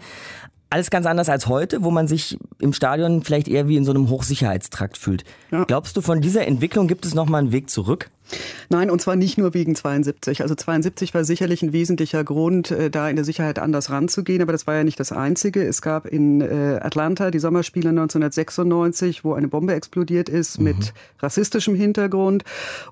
alles 0.70 0.88
ganz 0.88 1.04
anders 1.04 1.28
als 1.28 1.46
heute, 1.46 1.82
wo 1.82 1.90
man 1.90 2.08
sich 2.08 2.38
im 2.58 2.72
Stadion 2.72 3.22
vielleicht 3.22 3.48
eher 3.48 3.68
wie 3.68 3.76
in 3.76 3.84
so 3.84 3.90
einem 3.90 4.08
Hochsicherheitstrakt 4.08 4.96
fühlt. 4.96 5.24
Ja. 5.50 5.64
Glaubst 5.64 5.94
du, 5.96 6.00
von 6.00 6.22
dieser 6.22 6.46
Entwicklung 6.46 6.88
gibt 6.88 7.04
es 7.04 7.14
nochmal 7.14 7.40
einen 7.42 7.52
Weg 7.52 7.68
zurück? 7.68 8.08
Nein, 8.68 8.90
und 8.90 9.00
zwar 9.00 9.16
nicht 9.16 9.36
nur 9.36 9.54
wegen 9.54 9.74
72. 9.74 10.42
Also 10.42 10.54
72 10.54 11.12
war 11.12 11.24
sicherlich 11.24 11.62
ein 11.62 11.72
wesentlicher 11.72 12.22
Grund, 12.22 12.70
äh, 12.70 12.90
da 12.90 13.08
in 13.08 13.16
der 13.16 13.24
Sicherheit 13.24 13.58
anders 13.58 13.90
ranzugehen, 13.90 14.42
aber 14.42 14.52
das 14.52 14.66
war 14.66 14.76
ja 14.76 14.84
nicht 14.84 15.00
das 15.00 15.12
Einzige. 15.12 15.62
Es 15.66 15.82
gab 15.82 16.06
in 16.06 16.40
äh, 16.40 16.78
Atlanta 16.80 17.30
die 17.30 17.40
Sommerspiele 17.40 17.90
1996, 17.90 19.24
wo 19.24 19.34
eine 19.34 19.48
Bombe 19.48 19.74
explodiert 19.74 20.28
ist 20.28 20.58
mhm. 20.58 20.64
mit 20.64 20.94
rassistischem 21.18 21.74
Hintergrund 21.74 22.44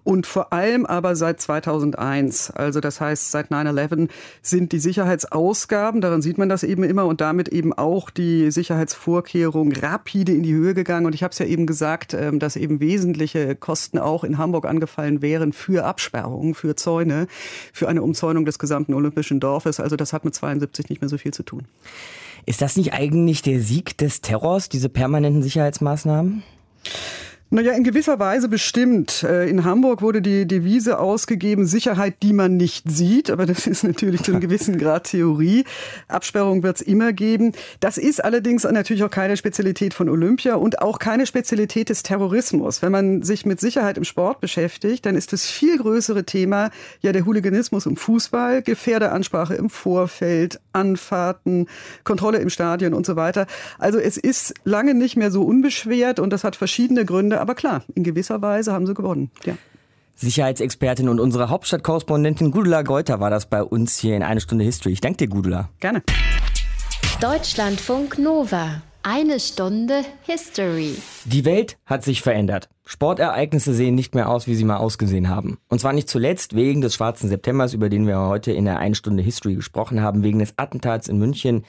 und 0.03 0.27
vor 0.27 0.53
allem 0.53 0.85
aber 0.85 1.15
seit 1.15 1.41
2001, 1.41 2.51
also 2.51 2.81
das 2.81 3.01
heißt 3.01 3.31
seit 3.31 3.51
9-11 3.51 4.09
sind 4.43 4.73
die 4.73 4.81
Sicherheitsausgaben, 4.81 6.01
daran 6.01 6.23
sieht 6.23 6.39
man 6.39 6.49
das 6.49 6.65
eben 6.65 6.83
immer 6.83 7.07
und 7.07 7.21
damit 7.21 7.49
eben 7.49 7.73
auch 7.73 8.11
die 8.11 8.51
Sicherheitsvorkehrungen 8.51 9.77
rapide 9.77 10.33
in 10.33 10.43
die 10.43 10.55
Höhe 10.55 10.75
gegangen 10.75 11.07
und 11.07 11.15
ich 11.15 11.23
habe 11.23 11.33
es 11.33 11.39
ja 11.39 11.47
eben 11.47 11.67
gesagt, 11.67 12.15
ähm, 12.15 12.39
dass 12.39 12.57
eben 12.57 12.81
wesentliche 12.81 13.55
Kosten 13.55 13.99
auch 13.99 14.25
in 14.25 14.39
Hamburg 14.39 14.67
angefallen 14.67 15.23
wären 15.23 15.28
wären 15.29 15.53
für 15.53 15.85
Absperrungen, 15.85 16.55
für 16.55 16.75
Zäune, 16.75 17.27
für 17.75 17.87
eine 17.87 18.03
Umzäunung 18.03 18.47
des 18.47 18.59
gesamten 18.59 18.95
olympischen 18.95 19.41
Dorfes. 19.41 19.79
Also 19.79 19.95
das 19.97 20.15
hat 20.15 20.25
mit 20.25 20.35
72 20.35 20.89
nicht 20.89 21.03
mehr 21.03 21.11
so 21.11 21.19
viel 21.19 21.35
zu 21.35 21.43
tun. 21.43 21.67
Ist 22.47 22.63
das 22.63 22.79
nicht 22.79 22.95
eigentlich 22.95 23.43
der 23.43 23.61
Sieg 23.61 23.99
des 23.99 24.23
Terrors, 24.23 24.71
diese 24.71 24.89
permanenten 24.89 25.43
Sicherheitsmaßnahmen? 25.43 26.43
Naja, 27.51 27.73
in 27.73 27.83
gewisser 27.83 28.19
Weise 28.19 28.47
bestimmt. 28.47 29.23
Äh, 29.23 29.49
in 29.49 29.65
Hamburg 29.65 30.03
wurde 30.03 30.21
die 30.21 30.47
Devise 30.47 30.99
ausgegeben, 30.99 31.65
Sicherheit, 31.65 32.17
die 32.23 32.35
man 32.35 32.59
nicht 32.59 32.91
sieht. 32.91 33.31
Aber 33.31 33.47
das 33.47 33.67
ist 33.67 33.85
natürlich 33.85 34.23
zu 34.23 34.33
einem 34.33 34.43
gewissen 34.43 34.77
Grad 34.79 35.05
Theorie. 35.05 35.65
Absperrung 36.09 36.63
wird 36.63 36.77
es 36.77 36.83
immer 36.83 37.15
geben. 37.15 37.55
Das 37.81 37.97
ist 37.97 38.23
allerdings 38.23 38.65
natürlich 38.65 39.03
auch 39.03 39.11
keine 39.11 39.39
Spezialität 39.39 39.95
von 39.95 40.11
Olympia 40.11 40.57
und 40.57 40.83
auch 40.83 40.99
keine 40.99 41.25
Spezialität 41.25 41.89
des 41.89 42.03
Terrorismus. 42.03 42.83
Wenn 42.83 42.93
man 42.93 43.23
sich 43.23 43.47
mit 43.47 43.61
Sicherheit 43.61 43.97
im 43.97 44.05
Sport 44.05 44.43
beschäftigt, 44.43 45.07
dann 45.07 45.17
ist 45.17 45.33
das 45.33 45.47
viel 45.47 45.79
größere 45.79 46.25
Thema 46.25 46.71
ja 47.01 47.13
der 47.13 47.25
Hooliganismus 47.25 47.87
im 47.87 47.97
Fußball, 47.97 48.61
Gefährderansprache 48.61 49.55
im 49.55 49.71
Vorfeld, 49.71 50.61
Anfahrten, 50.75 51.67
Kontrolle 52.05 52.41
im 52.41 52.51
Stadion 52.51 52.93
und 52.93 53.07
so 53.07 53.17
weiter. 53.17 53.47
Also 53.79 53.99
es 53.99 54.19
ist 54.19 54.53
lange 54.65 54.93
nicht 54.93 55.17
mehr 55.17 55.31
so 55.31 55.45
unbeschwert 55.45 56.21
und 56.21 56.31
das 56.31 56.45
hat 56.45 56.55
verschiedene 56.55 57.07
Gründe 57.07 57.38
aber 57.41 57.55
klar, 57.55 57.83
in 57.95 58.05
gewisser 58.05 58.43
Weise 58.43 58.73
haben 58.73 58.87
sie 58.87 58.95
gewonnen. 58.95 59.31
Ja. 59.45 59.57
Sicherheitsexpertin 60.17 61.09
und 61.09 61.21
unsere 61.21 61.49
Hauptstadtkorrespondentin 61.49 62.51
Gudula 62.51 62.83
Geuter 62.83 63.21
war 63.21 63.31
das 63.31 63.47
bei 63.47 63.63
uns 63.63 63.97
hier 63.99 64.17
in 64.17 64.25
eine 64.25 64.41
Stunde 64.41 64.65
History. 64.65 64.93
Ich 64.93 65.01
danke 65.01 65.19
dir, 65.19 65.29
Gudula. 65.29 65.69
Gerne. 65.79 66.03
Deutschlandfunk 67.21 68.19
Nova. 68.19 68.83
Eine 69.05 69.39
Stunde 69.39 70.05
History. 70.23 70.97
Die 71.25 71.45
Welt 71.45 71.79
hat 71.87 72.03
sich 72.03 72.21
verändert. 72.21 72.69
Sportereignisse 72.85 73.73
sehen 73.73 73.95
nicht 73.95 74.15
mehr 74.15 74.29
aus, 74.29 74.49
wie 74.49 74.55
sie 74.55 74.65
mal 74.65 74.79
ausgesehen 74.79 75.29
haben. 75.29 75.59
Und 75.69 75.81
zwar 75.81 75.93
nicht 75.93 76.09
zuletzt 76.09 76.57
wegen 76.57 76.81
des 76.81 76.95
schwarzen 76.95 77.29
Septembers, 77.29 77.75
über 77.75 77.89
den 77.89 78.07
wir 78.07 78.19
heute 78.19 78.51
in 78.51 78.65
der 78.65 78.79
Eine 78.79 78.97
Stunde 78.97 79.23
History 79.23 79.55
gesprochen 79.55 80.03
haben, 80.03 80.25
wegen 80.25 80.41
des 80.41 80.55
Attentats 80.59 81.09
in 81.09 81.19
München 81.19 81.65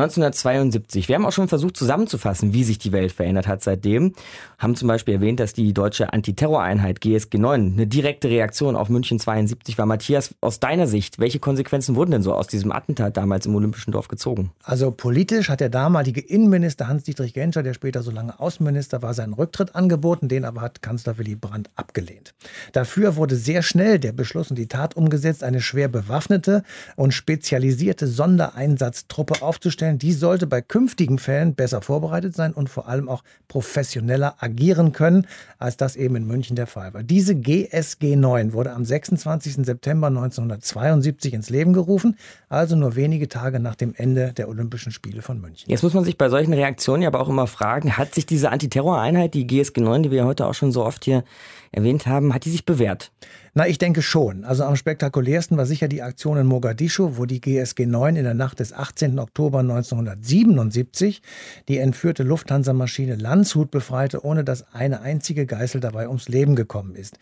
1972. 0.00 1.08
Wir 1.08 1.16
haben 1.16 1.26
auch 1.26 1.32
schon 1.32 1.48
versucht 1.48 1.76
zusammenzufassen, 1.76 2.52
wie 2.52 2.62
sich 2.62 2.78
die 2.78 2.92
Welt 2.92 3.10
verändert 3.10 3.48
hat 3.48 3.62
seitdem. 3.62 4.12
Haben 4.58 4.76
zum 4.76 4.86
Beispiel 4.86 5.14
erwähnt, 5.14 5.40
dass 5.40 5.52
die 5.52 5.72
deutsche 5.72 6.12
Antiterroreinheit 6.12 7.00
GSG 7.00 7.38
9 7.38 7.72
eine 7.72 7.86
direkte 7.86 8.28
Reaktion 8.28 8.76
auf 8.76 8.88
München 8.88 9.18
72 9.18 9.76
war. 9.76 9.86
Matthias, 9.86 10.34
aus 10.40 10.60
deiner 10.60 10.86
Sicht, 10.86 11.18
welche 11.18 11.40
Konsequenzen 11.40 11.96
wurden 11.96 12.12
denn 12.12 12.22
so 12.22 12.34
aus 12.34 12.46
diesem 12.46 12.70
Attentat 12.70 13.16
damals 13.16 13.46
im 13.46 13.54
Olympischen 13.54 13.90
Dorf 13.90 14.08
gezogen? 14.08 14.52
Also 14.62 14.90
politisch 14.90 15.48
hat 15.48 15.60
der 15.60 15.68
damalige 15.68 16.20
Innenminister 16.20 16.86
Hans-Dietrich 16.86 17.34
Genscher, 17.34 17.62
der 17.62 17.74
später 17.74 18.02
so 18.02 18.10
lange 18.10 18.38
Außenminister 18.38 19.02
war, 19.02 19.14
seinen 19.14 19.32
Rücktritt 19.32 19.74
angeboten. 19.74 20.28
Den 20.28 20.44
aber 20.44 20.60
hat 20.60 20.82
Kanzler 20.82 21.18
Willy 21.18 21.34
Brandt 21.34 21.70
abgelehnt. 21.74 22.34
Dafür 22.72 23.16
wurde 23.16 23.34
sehr 23.34 23.62
schnell 23.62 23.98
der 23.98 24.12
Beschluss 24.12 24.50
und 24.50 24.56
die 24.56 24.68
Tat 24.68 24.96
umgesetzt, 24.96 25.42
eine 25.42 25.60
schwer 25.60 25.88
bewaffnete 25.88 26.62
und 26.96 27.12
spezialisierte 27.12 28.06
Sondereinsatztruppe 28.06 29.42
aufzustellen 29.42 29.87
sicherzustellen, 29.88 29.98
die 29.98 30.12
sollte 30.12 30.46
bei 30.46 30.60
künftigen 30.60 31.18
Fällen 31.18 31.54
besser 31.54 31.80
vorbereitet 31.80 32.34
sein 32.34 32.52
und 32.52 32.68
vor 32.68 32.88
allem 32.88 33.08
auch 33.08 33.22
professioneller 33.48 34.36
agieren 34.40 34.92
können, 34.92 35.26
als 35.58 35.76
das 35.76 35.96
eben 35.96 36.16
in 36.16 36.26
München 36.26 36.56
der 36.56 36.66
Fall 36.66 36.94
war. 36.94 37.02
Diese 37.02 37.34
GSG 37.34 38.16
9 38.16 38.52
wurde 38.52 38.72
am 38.72 38.84
26. 38.84 39.64
September 39.66 40.08
1972 40.08 41.34
ins 41.34 41.50
Leben 41.50 41.72
gerufen, 41.72 42.16
also 42.48 42.76
nur 42.76 42.96
wenige 42.96 43.28
Tage 43.28 43.60
nach 43.60 43.74
dem 43.74 43.94
Ende 43.96 44.32
der 44.32 44.48
Olympischen 44.48 44.92
Spiele 44.92 45.22
von 45.22 45.40
München. 45.40 45.70
Jetzt 45.70 45.82
muss 45.82 45.94
man 45.94 46.04
sich 46.04 46.18
bei 46.18 46.28
solchen 46.28 46.52
Reaktionen 46.52 47.02
ja 47.02 47.08
aber 47.08 47.20
auch 47.20 47.28
immer 47.28 47.46
fragen, 47.46 47.96
hat 47.96 48.14
sich 48.14 48.26
diese 48.26 48.50
Antiterroreinheit, 48.50 49.34
die 49.34 49.46
GSG 49.46 49.80
9, 49.80 50.04
die 50.04 50.10
wir 50.10 50.24
heute 50.24 50.46
auch 50.46 50.54
schon 50.54 50.72
so 50.72 50.84
oft 50.84 51.04
hier 51.04 51.24
erwähnt 51.72 52.06
haben, 52.06 52.34
hat 52.34 52.44
die 52.44 52.50
sich 52.50 52.64
bewährt? 52.64 53.10
Na, 53.58 53.66
ich 53.66 53.78
denke 53.78 54.02
schon. 54.02 54.44
Also 54.44 54.62
am 54.62 54.76
spektakulärsten 54.76 55.56
war 55.56 55.66
sicher 55.66 55.88
die 55.88 56.00
Aktion 56.00 56.38
in 56.38 56.46
Mogadischu, 56.46 57.16
wo 57.16 57.26
die 57.26 57.40
GSG 57.40 57.86
9 57.86 58.14
in 58.14 58.22
der 58.22 58.34
Nacht 58.34 58.60
des 58.60 58.72
18. 58.72 59.18
Oktober 59.18 59.58
1977 59.58 61.22
die 61.66 61.78
entführte 61.78 62.22
Lufthansa-Maschine 62.22 63.16
Landshut 63.16 63.72
befreite, 63.72 64.24
ohne 64.24 64.44
dass 64.44 64.72
eine 64.72 65.00
einzige 65.00 65.44
Geißel 65.44 65.80
dabei 65.80 66.06
ums 66.06 66.28
Leben 66.28 66.54
gekommen 66.54 66.94
ist. 66.94 67.18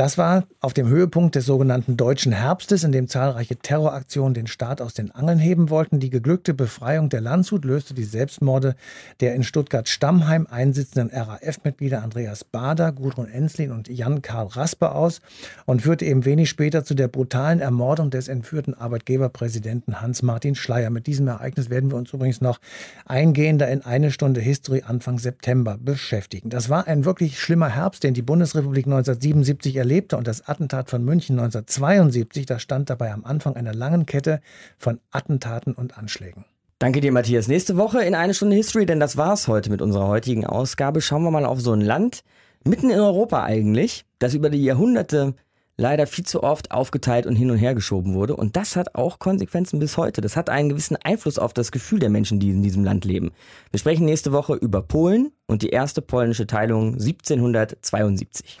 Das 0.00 0.16
war 0.16 0.44
auf 0.60 0.72
dem 0.72 0.88
Höhepunkt 0.88 1.34
des 1.34 1.44
sogenannten 1.44 1.98
Deutschen 1.98 2.32
Herbstes, 2.32 2.84
in 2.84 2.90
dem 2.90 3.06
zahlreiche 3.06 3.56
Terroraktionen 3.56 4.32
den 4.32 4.46
Staat 4.46 4.80
aus 4.80 4.94
den 4.94 5.10
Angeln 5.10 5.38
heben 5.38 5.68
wollten. 5.68 6.00
Die 6.00 6.08
geglückte 6.08 6.54
Befreiung 6.54 7.10
der 7.10 7.20
Landshut 7.20 7.66
löste 7.66 7.92
die 7.92 8.04
Selbstmorde 8.04 8.76
der 9.20 9.34
in 9.34 9.42
Stuttgart-Stammheim 9.42 10.46
einsitzenden 10.50 11.10
RAF-Mitglieder 11.14 12.02
Andreas 12.02 12.44
Bader, 12.44 12.92
Gudrun 12.92 13.28
Enslin 13.28 13.72
und 13.72 13.88
Jan-Karl 13.88 14.46
Raspe 14.46 14.92
aus 14.92 15.20
und 15.66 15.82
führte 15.82 16.06
eben 16.06 16.24
wenig 16.24 16.48
später 16.48 16.82
zu 16.82 16.94
der 16.94 17.08
brutalen 17.08 17.60
Ermordung 17.60 18.08
des 18.08 18.28
entführten 18.28 18.72
Arbeitgeberpräsidenten 18.72 20.00
Hans-Martin 20.00 20.54
Schleier. 20.54 20.88
Mit 20.88 21.08
diesem 21.08 21.28
Ereignis 21.28 21.68
werden 21.68 21.90
wir 21.90 21.98
uns 21.98 22.10
übrigens 22.10 22.40
noch 22.40 22.58
eingehender 23.04 23.68
in 23.68 23.82
eine 23.82 24.10
Stunde 24.12 24.40
History 24.40 24.82
Anfang 24.86 25.18
September 25.18 25.76
beschäftigen. 25.78 26.48
Das 26.48 26.70
war 26.70 26.86
ein 26.86 27.04
wirklich 27.04 27.38
schlimmer 27.38 27.68
Herbst, 27.68 28.02
den 28.02 28.14
die 28.14 28.22
Bundesrepublik 28.22 28.86
1977 28.86 29.76
erlebte 29.76 29.89
erlebte 29.90 30.16
und 30.16 30.28
das 30.28 30.46
Attentat 30.46 30.88
von 30.88 31.04
München 31.04 31.36
1972, 31.36 32.46
das 32.46 32.62
stand 32.62 32.90
dabei 32.90 33.12
am 33.12 33.24
Anfang 33.24 33.56
einer 33.56 33.74
langen 33.74 34.06
Kette 34.06 34.40
von 34.78 35.00
Attentaten 35.10 35.74
und 35.74 35.98
Anschlägen. 35.98 36.44
Danke 36.78 37.00
dir, 37.00 37.10
Matthias. 37.10 37.48
Nächste 37.48 37.76
Woche 37.76 38.04
in 38.04 38.14
eine 38.14 38.32
Stunde 38.32 38.54
History, 38.54 38.86
denn 38.86 39.00
das 39.00 39.16
war's 39.16 39.48
heute 39.48 39.68
mit 39.68 39.82
unserer 39.82 40.06
heutigen 40.06 40.46
Ausgabe. 40.46 41.00
Schauen 41.00 41.24
wir 41.24 41.32
mal 41.32 41.44
auf 41.44 41.60
so 41.60 41.72
ein 41.72 41.80
Land, 41.80 42.22
mitten 42.64 42.88
in 42.88 43.00
Europa 43.00 43.42
eigentlich, 43.42 44.04
das 44.20 44.34
über 44.34 44.48
die 44.48 44.62
Jahrhunderte 44.62 45.34
leider 45.76 46.06
viel 46.06 46.24
zu 46.24 46.44
oft 46.44 46.70
aufgeteilt 46.70 47.26
und 47.26 47.34
hin 47.34 47.50
und 47.50 47.56
her 47.56 47.74
geschoben 47.74 48.14
wurde. 48.14 48.36
Und 48.36 48.54
das 48.54 48.76
hat 48.76 48.94
auch 48.94 49.18
Konsequenzen 49.18 49.80
bis 49.80 49.96
heute. 49.96 50.20
Das 50.20 50.36
hat 50.36 50.50
einen 50.50 50.68
gewissen 50.68 50.96
Einfluss 51.02 51.38
auf 51.38 51.52
das 51.52 51.72
Gefühl 51.72 51.98
der 51.98 52.10
Menschen, 52.10 52.38
die 52.38 52.50
in 52.50 52.62
diesem 52.62 52.84
Land 52.84 53.04
leben. 53.04 53.32
Wir 53.72 53.80
sprechen 53.80 54.04
nächste 54.04 54.30
Woche 54.30 54.54
über 54.54 54.82
Polen 54.82 55.32
und 55.48 55.62
die 55.62 55.70
erste 55.70 56.00
polnische 56.00 56.46
Teilung 56.46 56.92
1772. 56.92 58.60